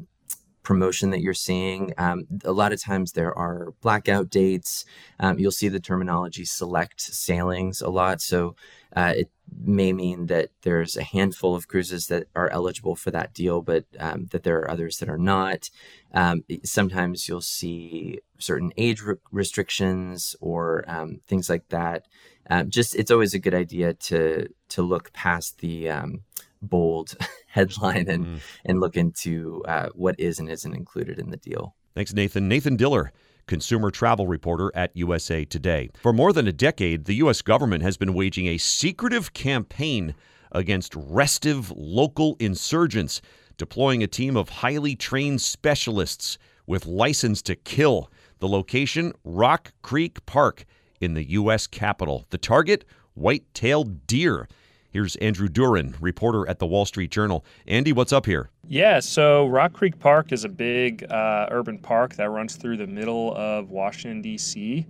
promotion 0.69 1.09
that 1.09 1.23
you're 1.23 1.33
seeing. 1.33 1.95
Um, 1.97 2.27
a 2.45 2.53
lot 2.53 2.75
of 2.75 2.83
times 2.83 3.13
there 3.13 3.33
are 3.33 3.73
blackout 3.81 4.29
dates. 4.29 4.85
Um, 5.19 5.39
you'll 5.39 5.51
see 5.51 5.69
the 5.69 5.81
terminology 5.81 6.45
select 6.45 7.01
sailings 7.01 7.81
a 7.81 7.89
lot. 7.89 8.21
So 8.21 8.55
uh, 8.95 9.15
it 9.17 9.31
may 9.57 9.95
mean 9.95 10.27
that 10.27 10.51
there's 10.61 10.95
a 10.95 11.03
handful 11.03 11.55
of 11.55 11.69
cruises 11.69 12.09
that 12.09 12.25
are 12.37 12.51
eligible 12.51 12.97
for 12.97 13.11
that 13.13 13.33
deal, 13.33 13.63
but 13.63 13.87
um, 13.99 14.27
that 14.33 14.43
there 14.43 14.59
are 14.59 14.71
others 14.71 14.99
that 14.99 15.09
are 15.09 15.17
not. 15.17 15.71
Um, 16.13 16.45
sometimes 16.65 17.27
you'll 17.27 17.41
see 17.41 18.21
certain 18.39 18.71
age 18.77 19.01
re- 19.01 19.15
restrictions 19.33 20.37
or 20.39 20.85
um, 20.87 21.23
things 21.27 21.49
like 21.49 21.67
that. 21.71 22.05
Um, 22.51 22.69
just 22.69 22.95
it's 22.95 23.11
always 23.11 23.33
a 23.33 23.39
good 23.39 23.55
idea 23.55 23.95
to 23.95 24.49
to 24.69 24.83
look 24.83 25.15
past 25.15 25.61
the 25.61 25.89
um, 25.89 26.25
bold 26.63 27.15
headline 27.49 28.09
and 28.09 28.27
mm. 28.27 28.41
and 28.65 28.81
look 28.81 28.97
into 28.97 29.63
uh, 29.67 29.89
what 29.95 30.19
is 30.19 30.39
and 30.39 30.51
isn't 30.51 30.75
included 30.75 31.19
in 31.19 31.31
the 31.31 31.37
deal. 31.37 31.75
Thanks, 31.95 32.13
Nathan. 32.13 32.49
Nathan 32.49 32.77
Diller 32.77 33.13
consumer 33.49 33.91
travel 33.91 34.29
reporter 34.29 34.71
at 34.75 34.95
USA 34.95 35.45
Today. 35.45 35.91
For 36.01 36.13
more 36.13 36.33
than 36.33 36.47
a 36.47 36.53
decade, 36.53 37.07
the 37.07 37.15
U.S. 37.15 37.43
government 37.43 37.83
has 37.83 37.97
been 37.97 38.15
waging 38.15 38.47
a 38.47 38.59
secretive 38.59 39.33
campaign 39.33 40.15
against 40.53 40.95
restive 40.95 41.73
local 41.73 42.37
insurgents, 42.39 43.21
deploying 43.57 44.03
a 44.03 44.07
team 44.07 44.37
of 44.37 44.49
highly 44.49 44.95
trained 44.95 45.41
specialists 45.41 46.39
with 46.67 46.87
license 46.87 47.43
to 47.43 47.57
kill. 47.57 48.11
The 48.39 48.49
location, 48.49 49.13
Rock 49.25 49.73
Creek 49.83 50.25
Park 50.27 50.65
in 51.01 51.15
the 51.15 51.29
U.S. 51.31 51.67
Capital. 51.67 52.27
The 52.31 52.39
target, 52.39 52.85
white 53.15 53.53
tailed 53.55 54.07
deer. 54.07 54.49
Here's 54.91 55.17
Andrew 55.17 55.49
Duehren, 55.49 55.95
reporter 56.01 56.49
at 56.49 56.59
the 56.59 56.67
Wall 56.67 56.87
Street 56.87 57.11
Journal. 57.11 57.45
Andy, 57.67 57.93
what's 57.93 58.13
up 58.13 58.25
here? 58.25 58.49
Yeah, 58.67 59.01
so 59.01 59.47
Rock 59.47 59.75
Creek 59.75 59.99
Park 59.99 60.33
is 60.33 60.45
a 60.45 60.49
big 60.49 61.05
uh, 61.11 61.47
urban 61.51 61.79
park 61.79 62.15
that 62.15 62.31
runs 62.31 62.57
through 62.57 62.79
the 62.79 62.87
middle 62.87 63.35
of 63.37 63.71
Washington, 63.71 64.23
D.C. 64.23 64.87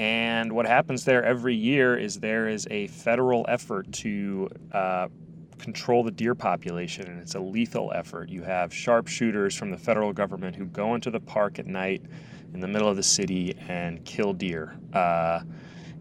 And 0.00 0.52
what 0.52 0.66
happens 0.66 1.04
there 1.04 1.24
every 1.24 1.54
year 1.54 1.96
is 1.96 2.18
there 2.18 2.48
is 2.48 2.66
a 2.72 2.88
federal 2.88 3.46
effort 3.48 3.92
to 3.92 4.48
uh, 4.72 5.06
control 5.58 6.02
the 6.02 6.10
deer 6.10 6.34
population, 6.34 7.06
and 7.06 7.20
it's 7.20 7.36
a 7.36 7.40
lethal 7.40 7.92
effort. 7.94 8.30
You 8.30 8.42
have 8.42 8.74
sharpshooters 8.74 9.54
from 9.54 9.70
the 9.70 9.78
federal 9.78 10.12
government 10.12 10.56
who 10.56 10.64
go 10.64 10.96
into 10.96 11.10
the 11.10 11.20
park 11.20 11.60
at 11.60 11.66
night 11.66 12.02
in 12.52 12.58
the 12.58 12.66
middle 12.66 12.88
of 12.88 12.96
the 12.96 13.02
city 13.04 13.54
and 13.68 14.04
kill 14.04 14.32
deer. 14.32 14.76
Uh, 14.92 15.42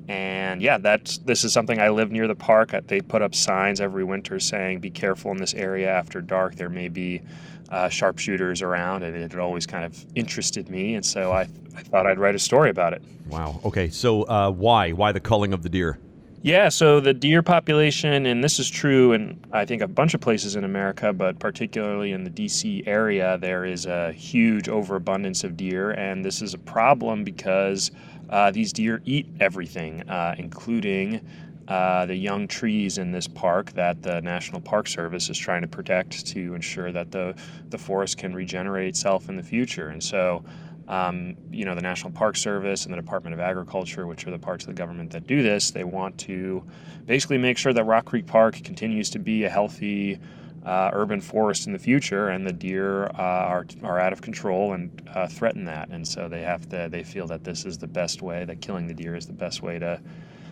and 0.09 0.59
yeah, 0.59 0.79
that's 0.79 1.19
this 1.19 1.43
is 1.43 1.53
something 1.53 1.79
I 1.79 1.89
live 1.89 2.11
near 2.11 2.27
the 2.27 2.35
park. 2.35 2.73
They 2.87 2.99
put 2.99 3.21
up 3.21 3.35
signs 3.35 3.79
every 3.79 4.03
winter 4.03 4.39
saying, 4.39 4.79
"Be 4.79 4.89
careful 4.89 5.31
in 5.31 5.37
this 5.37 5.53
area 5.53 5.87
after 5.87 6.19
dark. 6.19 6.55
There 6.55 6.67
may 6.67 6.89
be 6.89 7.21
uh, 7.69 7.89
sharpshooters 7.89 8.63
around," 8.63 9.03
and 9.03 9.15
it 9.15 9.37
always 9.37 9.67
kind 9.67 9.85
of 9.85 10.03
interested 10.15 10.67
me, 10.67 10.95
and 10.95 11.05
so 11.05 11.31
I, 11.31 11.41
I 11.75 11.83
thought 11.83 12.07
I'd 12.07 12.17
write 12.17 12.33
a 12.33 12.39
story 12.39 12.71
about 12.71 12.93
it. 12.93 13.03
Wow. 13.29 13.61
Okay. 13.63 13.89
So 13.89 14.23
uh, 14.23 14.49
why 14.49 14.93
why 14.93 15.11
the 15.11 15.19
culling 15.19 15.53
of 15.53 15.61
the 15.61 15.69
deer? 15.69 15.99
Yeah, 16.41 16.69
so 16.69 17.01
the 17.01 17.13
deer 17.13 17.43
population, 17.43 18.25
and 18.25 18.41
this 18.43 18.59
is 18.59 18.69
true 18.69 19.13
in 19.13 19.39
I 19.51 19.65
think 19.65 19.83
a 19.83 19.87
bunch 19.87 20.15
of 20.15 20.21
places 20.21 20.55
in 20.55 20.63
America, 20.63 21.13
but 21.13 21.37
particularly 21.37 22.13
in 22.13 22.23
the 22.23 22.31
DC 22.31 22.87
area, 22.87 23.37
there 23.39 23.63
is 23.63 23.85
a 23.85 24.11
huge 24.13 24.69
overabundance 24.69 25.43
of 25.43 25.55
deer, 25.55 25.91
and 25.91 26.25
this 26.25 26.41
is 26.41 26.55
a 26.55 26.57
problem 26.57 27.23
because 27.23 27.91
uh, 28.29 28.51
these 28.51 28.73
deer 28.73 29.01
eat 29.05 29.27
everything, 29.39 30.07
uh, 30.09 30.35
including 30.37 31.25
uh, 31.67 32.05
the 32.07 32.15
young 32.15 32.47
trees 32.47 32.97
in 32.97 33.11
this 33.11 33.27
park 33.27 33.71
that 33.73 34.01
the 34.01 34.21
National 34.21 34.59
Park 34.59 34.87
Service 34.87 35.29
is 35.29 35.37
trying 35.37 35.61
to 35.61 35.67
protect 35.67 36.25
to 36.25 36.55
ensure 36.55 36.91
that 36.91 37.11
the, 37.11 37.35
the 37.69 37.77
forest 37.77 38.17
can 38.17 38.33
regenerate 38.33 38.87
itself 38.87 39.29
in 39.29 39.35
the 39.35 39.43
future. 39.43 39.89
And 39.89 40.03
so, 40.03 40.43
um, 40.87 41.35
you 41.51 41.65
know, 41.65 41.75
the 41.75 41.81
National 41.81 42.11
Park 42.11 42.37
Service 42.37 42.85
and 42.85 42.93
the 42.93 42.97
Department 42.97 43.35
of 43.35 43.39
Agriculture, 43.39 44.07
which 44.07 44.25
are 44.25 44.31
the 44.31 44.39
parts 44.39 44.63
of 44.63 44.69
the 44.69 44.73
government 44.73 45.11
that 45.11 45.27
do 45.27 45.43
this, 45.43 45.69
they 45.69 45.83
want 45.83 46.17
to 46.21 46.63
basically 47.05 47.37
make 47.37 47.59
sure 47.59 47.71
that 47.71 47.83
Rock 47.83 48.05
Creek 48.05 48.25
Park 48.25 48.55
continues 48.63 49.11
to 49.11 49.19
be 49.19 49.43
a 49.43 49.49
healthy, 49.49 50.19
uh, 50.69 50.91
urban 50.93 51.19
forest 51.19 51.65
in 51.65 51.73
the 51.73 51.79
future, 51.79 52.29
and 52.29 52.45
the 52.45 52.53
deer 52.53 53.05
uh, 53.07 53.13
are, 53.17 53.65
are 53.81 53.99
out 53.99 54.13
of 54.13 54.21
control 54.21 54.73
and 54.73 55.01
uh, 55.15 55.25
threaten 55.25 55.65
that. 55.65 55.89
And 55.89 56.07
so 56.07 56.29
they 56.29 56.41
have 56.43 56.69
to 56.69 56.87
they 56.91 57.03
feel 57.03 57.25
that 57.25 57.43
this 57.43 57.65
is 57.65 57.79
the 57.79 57.87
best 57.87 58.21
way 58.21 58.45
that 58.45 58.61
killing 58.61 58.85
the 58.85 58.93
deer 58.93 59.15
is 59.15 59.25
the 59.25 59.33
best 59.33 59.63
way 59.63 59.79
to 59.79 59.99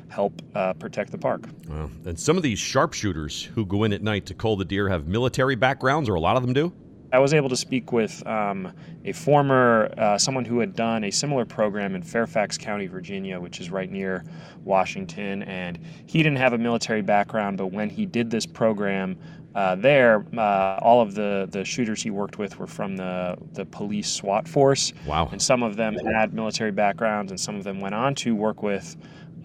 help 0.10 0.42
uh, 0.56 0.74
protect 0.74 1.12
the 1.12 1.20
park. 1.20 1.44
Well, 1.68 1.92
and 2.06 2.20
some 2.20 2.36
of 2.36 2.42
these 2.42 2.58
sharpshooters 2.58 3.44
who 3.44 3.64
go 3.64 3.84
in 3.84 3.94
at 3.94 4.02
night 4.02 4.26
to 4.26 4.34
cull 4.34 4.56
the 4.56 4.66
deer 4.66 4.90
have 4.90 5.08
military 5.08 5.56
backgrounds, 5.56 6.10
or 6.10 6.16
a 6.16 6.20
lot 6.20 6.36
of 6.36 6.42
them 6.42 6.54
do. 6.54 6.74
I 7.14 7.20
was 7.20 7.34
able 7.34 7.48
to 7.50 7.56
speak 7.56 7.94
with 7.94 8.26
um, 8.28 8.74
a 9.06 9.14
former, 9.14 9.94
uh, 9.98 10.18
someone 10.18 10.44
who 10.44 10.60
had 10.60 10.76
done 10.76 11.06
a 11.06 11.12
similar 11.12 11.46
program 11.46 11.96
in 11.96 12.04
Fairfax 12.04 12.58
County, 12.58 12.88
Virginia, 12.88 13.40
which 13.40 13.62
is 13.62 13.70
right 13.70 13.90
near 13.90 14.26
Washington. 14.66 15.44
And 15.44 15.80
he 16.06 16.22
didn't 16.22 16.38
have 16.40 16.52
a 16.52 16.58
military 16.58 17.02
background, 17.02 17.58
but 17.58 17.68
when 17.68 17.90
he 17.90 18.06
did 18.06 18.30
this 18.30 18.46
program 18.46 19.18
uh, 19.58 19.76
there, 19.76 20.24
uh, 20.38 20.78
all 20.84 21.02
of 21.02 21.16
the, 21.16 21.48
the 21.50 21.66
shooters 21.66 22.04
he 22.04 22.12
worked 22.12 22.38
with 22.38 22.60
were 22.60 22.68
from 22.68 22.96
the, 22.96 23.36
the 23.54 23.66
police 23.66 24.08
SWAT 24.08 24.48
force. 24.48 24.94
Wow. 25.08 25.30
And 25.32 25.42
some 25.42 25.64
of 25.64 25.76
them 25.76 25.96
had 26.14 26.32
military 26.32 26.72
backgrounds, 26.72 27.32
and 27.32 27.40
some 27.40 27.56
of 27.56 27.64
them 27.64 27.82
went 27.82 27.96
on 27.96 28.14
to 28.16 28.36
work 28.36 28.62
with 28.62 28.96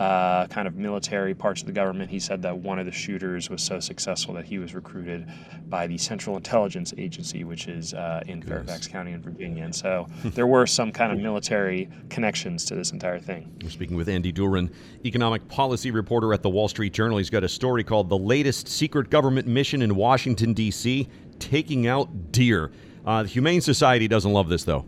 uh, 0.02 0.46
kind 0.48 0.66
of 0.66 0.74
military 0.74 1.32
parts 1.32 1.60
of 1.60 1.66
the 1.68 1.72
government. 1.72 2.10
He 2.10 2.18
said 2.18 2.42
that 2.42 2.58
one 2.58 2.80
of 2.80 2.86
the 2.86 2.92
shooters 2.92 3.48
was 3.48 3.62
so 3.62 3.78
successful 3.78 4.34
that 4.34 4.44
he 4.44 4.58
was 4.58 4.74
recruited 4.74 5.30
by 5.68 5.86
the 5.86 5.96
Central 5.96 6.36
Intelligence 6.36 6.92
Agency, 6.98 7.44
which 7.44 7.68
is 7.68 7.94
uh, 7.94 8.20
in 8.26 8.42
Fairfax 8.42 8.88
County 8.88 9.12
in 9.12 9.22
Virginia. 9.22 9.62
And 9.62 9.74
so 9.74 10.08
there 10.24 10.48
were 10.48 10.66
some 10.66 10.90
kind 10.90 11.12
of 11.12 11.18
military 11.18 11.88
connections 12.10 12.64
to 12.64 12.74
this 12.74 12.90
entire 12.90 13.20
thing. 13.20 13.54
We're 13.62 13.70
speaking 13.70 13.96
with 13.96 14.08
Andy 14.08 14.32
Duehren, 14.32 14.72
economic 15.04 15.46
policy 15.46 15.92
reporter 15.92 16.34
at 16.34 16.42
the 16.42 16.50
Wall 16.50 16.66
Street 16.66 16.92
Journal. 16.92 17.18
He's 17.18 17.30
got 17.30 17.44
a 17.44 17.48
story 17.48 17.84
called 17.84 18.08
The 18.08 18.18
Latest 18.18 18.66
Secret 18.66 19.08
Government 19.08 19.46
Mission 19.46 19.82
in 19.82 19.94
Washington, 19.94 20.52
D.C., 20.52 21.08
Taking 21.38 21.86
Out 21.86 22.32
Deer. 22.32 22.72
Uh, 23.06 23.22
the 23.22 23.28
Humane 23.28 23.60
Society 23.60 24.08
doesn't 24.08 24.32
love 24.32 24.48
this, 24.48 24.64
though. 24.64 24.84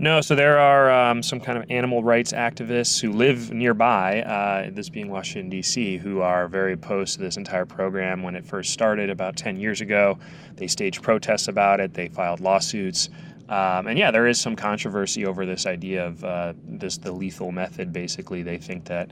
No, 0.00 0.22
so 0.22 0.34
there 0.34 0.58
are 0.58 0.90
um, 0.90 1.22
some 1.22 1.40
kind 1.40 1.58
of 1.58 1.66
animal 1.68 2.02
rights 2.02 2.32
activists 2.32 2.98
who 3.02 3.12
live 3.12 3.50
nearby, 3.50 4.22
uh, 4.22 4.70
this 4.72 4.88
being 4.88 5.10
Washington, 5.10 5.50
D.C., 5.50 5.98
who 5.98 6.22
are 6.22 6.48
very 6.48 6.72
opposed 6.72 7.16
to 7.16 7.20
this 7.20 7.36
entire 7.36 7.66
program. 7.66 8.22
When 8.22 8.34
it 8.34 8.46
first 8.46 8.72
started 8.72 9.10
about 9.10 9.36
10 9.36 9.58
years 9.58 9.82
ago, 9.82 10.18
they 10.56 10.68
staged 10.68 11.02
protests 11.02 11.48
about 11.48 11.80
it, 11.80 11.92
they 11.92 12.08
filed 12.08 12.40
lawsuits. 12.40 13.10
Um, 13.50 13.88
and 13.88 13.98
yeah, 13.98 14.12
there 14.12 14.28
is 14.28 14.40
some 14.40 14.54
controversy 14.54 15.26
over 15.26 15.44
this 15.44 15.66
idea 15.66 16.06
of 16.06 16.24
uh, 16.24 16.52
this 16.64 16.98
the 16.98 17.10
lethal 17.10 17.50
method. 17.50 17.92
Basically, 17.92 18.44
they 18.44 18.58
think 18.58 18.84
that 18.84 19.10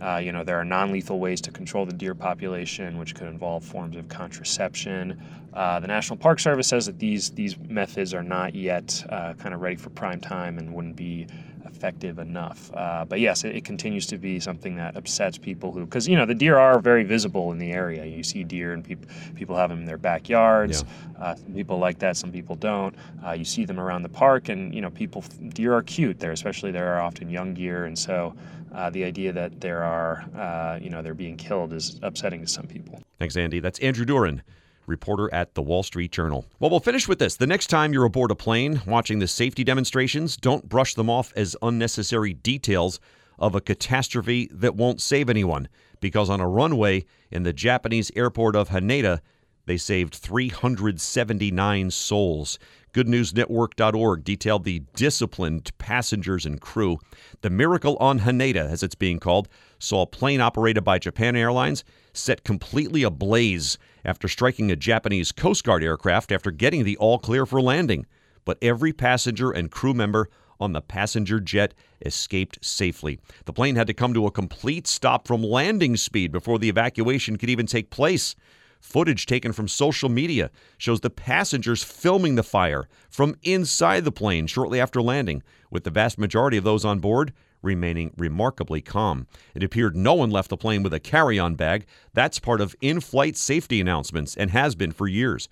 uh, 0.00 0.18
you 0.18 0.30
know 0.30 0.44
there 0.44 0.58
are 0.58 0.64
non-lethal 0.64 1.18
ways 1.18 1.40
to 1.42 1.50
control 1.50 1.84
the 1.84 1.92
deer 1.92 2.14
population, 2.14 2.98
which 2.98 3.16
could 3.16 3.26
involve 3.26 3.64
forms 3.64 3.96
of 3.96 4.08
contraception. 4.08 5.20
Uh, 5.52 5.80
the 5.80 5.88
National 5.88 6.16
Park 6.16 6.38
Service 6.38 6.68
says 6.68 6.86
that 6.86 7.00
these 7.00 7.30
these 7.30 7.58
methods 7.58 8.14
are 8.14 8.22
not 8.22 8.54
yet 8.54 9.04
uh, 9.10 9.34
kind 9.34 9.52
of 9.52 9.60
ready 9.60 9.76
for 9.76 9.90
prime 9.90 10.20
time 10.20 10.58
and 10.58 10.72
wouldn't 10.72 10.94
be 10.94 11.26
effective 11.64 12.18
enough. 12.18 12.70
Uh, 12.74 13.04
but 13.04 13.20
yes, 13.20 13.44
it, 13.44 13.56
it, 13.56 13.64
continues 13.64 14.06
to 14.06 14.18
be 14.18 14.40
something 14.40 14.76
that 14.76 14.96
upsets 14.96 15.38
people 15.38 15.72
who, 15.72 15.84
because 15.84 16.08
you 16.08 16.16
know 16.16 16.26
the 16.26 16.34
deer 16.34 16.58
are 16.58 16.78
very 16.78 17.04
visible 17.04 17.52
in 17.52 17.58
the 17.58 17.72
area. 17.72 18.04
You 18.04 18.22
see 18.22 18.44
deer 18.44 18.72
and 18.72 18.84
people 18.84 19.08
people 19.34 19.56
have 19.56 19.70
them 19.70 19.80
in 19.80 19.84
their 19.84 19.98
backyards. 19.98 20.84
Yeah. 21.18 21.24
Uh, 21.24 21.34
some 21.34 21.52
people 21.54 21.78
like 21.78 21.98
that, 21.98 22.16
some 22.16 22.32
people 22.32 22.56
don't. 22.56 22.94
Uh, 23.24 23.32
you 23.32 23.44
see 23.44 23.64
them 23.64 23.78
around 23.78 24.02
the 24.02 24.08
park, 24.08 24.48
and 24.48 24.74
you 24.74 24.80
know 24.80 24.90
people 24.90 25.24
deer 25.48 25.74
are 25.74 25.82
cute 25.82 26.18
there, 26.18 26.32
especially 26.32 26.70
there 26.70 26.94
are 26.94 27.00
often 27.00 27.30
young 27.30 27.54
deer, 27.54 27.84
and 27.84 27.98
so. 27.98 28.34
Uh, 28.72 28.88
the 28.88 29.02
idea 29.02 29.32
that 29.32 29.60
there 29.60 29.82
are, 29.82 30.24
uh, 30.36 30.78
you 30.80 30.90
know, 30.90 31.02
they're 31.02 31.12
being 31.12 31.36
killed 31.36 31.72
is 31.72 31.98
upsetting 32.04 32.40
to 32.40 32.46
some 32.46 32.68
people. 32.68 33.02
Thanks, 33.18 33.36
Andy. 33.36 33.58
That's 33.58 33.80
Andrew 33.80 34.06
Duehren 34.06 34.42
reporter 34.90 35.32
at 35.32 35.54
the 35.54 35.62
Wall 35.62 35.82
Street 35.82 36.12
Journal. 36.12 36.44
Well, 36.58 36.70
we'll 36.70 36.80
finish 36.80 37.08
with 37.08 37.18
this. 37.18 37.36
The 37.36 37.46
next 37.46 37.68
time 37.68 37.92
you're 37.92 38.04
aboard 38.04 38.30
a 38.30 38.34
plane 38.34 38.82
watching 38.86 39.20
the 39.20 39.26
safety 39.26 39.64
demonstrations, 39.64 40.36
don't 40.36 40.68
brush 40.68 40.94
them 40.94 41.08
off 41.08 41.32
as 41.34 41.56
unnecessary 41.62 42.34
details 42.34 43.00
of 43.38 43.54
a 43.54 43.60
catastrophe 43.60 44.50
that 44.52 44.74
won't 44.76 45.00
save 45.00 45.30
anyone. 45.30 45.68
Because 46.00 46.28
on 46.28 46.40
a 46.40 46.48
runway 46.48 47.04
in 47.30 47.42
the 47.42 47.52
Japanese 47.52 48.10
airport 48.14 48.56
of 48.56 48.68
Haneda, 48.68 49.20
they 49.66 49.76
saved 49.76 50.14
379 50.14 51.90
souls. 51.90 52.58
GoodNewsNetwork.org 52.92 54.24
detailed 54.24 54.64
the 54.64 54.82
disciplined 54.96 55.70
passengers 55.78 56.44
and 56.44 56.60
crew. 56.60 56.98
The 57.42 57.50
miracle 57.50 57.96
on 58.00 58.20
Haneda, 58.20 58.68
as 58.68 58.82
it's 58.82 58.96
being 58.96 59.20
called, 59.20 59.48
saw 59.80 60.02
a 60.02 60.06
plane 60.06 60.40
operated 60.40 60.84
by 60.84 61.00
Japan 61.00 61.34
Airlines 61.34 61.82
set 62.12 62.44
completely 62.44 63.02
ablaze 63.02 63.78
after 64.04 64.28
striking 64.28 64.70
a 64.70 64.76
Japanese 64.76 65.32
Coast 65.32 65.64
Guard 65.64 65.82
aircraft 65.82 66.30
after 66.30 66.50
getting 66.50 66.84
the 66.84 66.96
all 66.98 67.18
clear 67.18 67.46
for 67.46 67.60
landing. 67.60 68.06
But 68.44 68.58
every 68.62 68.92
passenger 68.92 69.50
and 69.50 69.70
crew 69.70 69.94
member 69.94 70.28
on 70.60 70.72
the 70.72 70.82
passenger 70.82 71.40
jet 71.40 71.74
escaped 72.04 72.64
safely. 72.64 73.18
The 73.46 73.52
plane 73.52 73.76
had 73.76 73.86
to 73.86 73.94
come 73.94 74.14
to 74.14 74.26
a 74.26 74.30
complete 74.30 74.86
stop 74.86 75.26
from 75.26 75.42
landing 75.42 75.96
speed 75.96 76.30
before 76.30 76.58
the 76.58 76.68
evacuation 76.68 77.36
could 77.36 77.50
even 77.50 77.66
take 77.66 77.90
place. 77.90 78.36
Footage 78.80 79.26
taken 79.26 79.52
from 79.52 79.68
social 79.68 80.08
media 80.08 80.50
shows 80.78 81.00
the 81.00 81.10
passengers 81.10 81.82
filming 81.82 82.34
the 82.34 82.42
fire 82.42 82.88
from 83.10 83.36
inside 83.42 84.04
the 84.04 84.12
plane 84.12 84.46
shortly 84.46 84.80
after 84.80 85.02
landing, 85.02 85.42
with 85.70 85.84
the 85.84 85.90
vast 85.90 86.18
majority 86.18 86.56
of 86.56 86.64
those 86.64 86.84
on 86.84 86.98
board 86.98 87.32
remaining 87.62 88.12
remarkably 88.16 88.80
calm. 88.80 89.26
It 89.54 89.62
appeared 89.62 89.96
no 89.96 90.14
one 90.14 90.30
left 90.30 90.50
the 90.50 90.56
plane 90.56 90.82
with 90.82 90.94
a 90.94 91.00
carry 91.00 91.38
on 91.38 91.54
bag. 91.54 91.86
That's 92.14 92.38
part 92.38 92.60
of 92.60 92.74
in 92.80 93.00
flight 93.00 93.36
safety 93.36 93.80
announcements 93.80 94.36
and 94.36 94.50
has 94.50 94.74
been 94.74 94.92
for 94.92 95.06
years. 95.06 95.48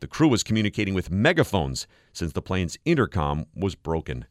The 0.00 0.06
crew 0.08 0.28
was 0.28 0.42
communicating 0.42 0.94
with 0.94 1.10
megaphones 1.10 1.86
since 2.12 2.32
the 2.32 2.42
plane's 2.42 2.78
intercom 2.84 3.46
was 3.54 3.74
broken. 3.74 4.26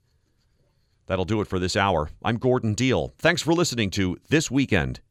That'll 1.07 1.25
do 1.25 1.41
it 1.41 1.47
for 1.47 1.59
this 1.59 1.75
hour. 1.75 2.09
I'm 2.23 2.37
Gordon 2.37 2.73
Deal. 2.73 3.13
Thanks 3.17 3.41
for 3.41 3.53
listening 3.53 3.89
to 3.91 4.17
This 4.29 4.51
Weekend 4.51 5.01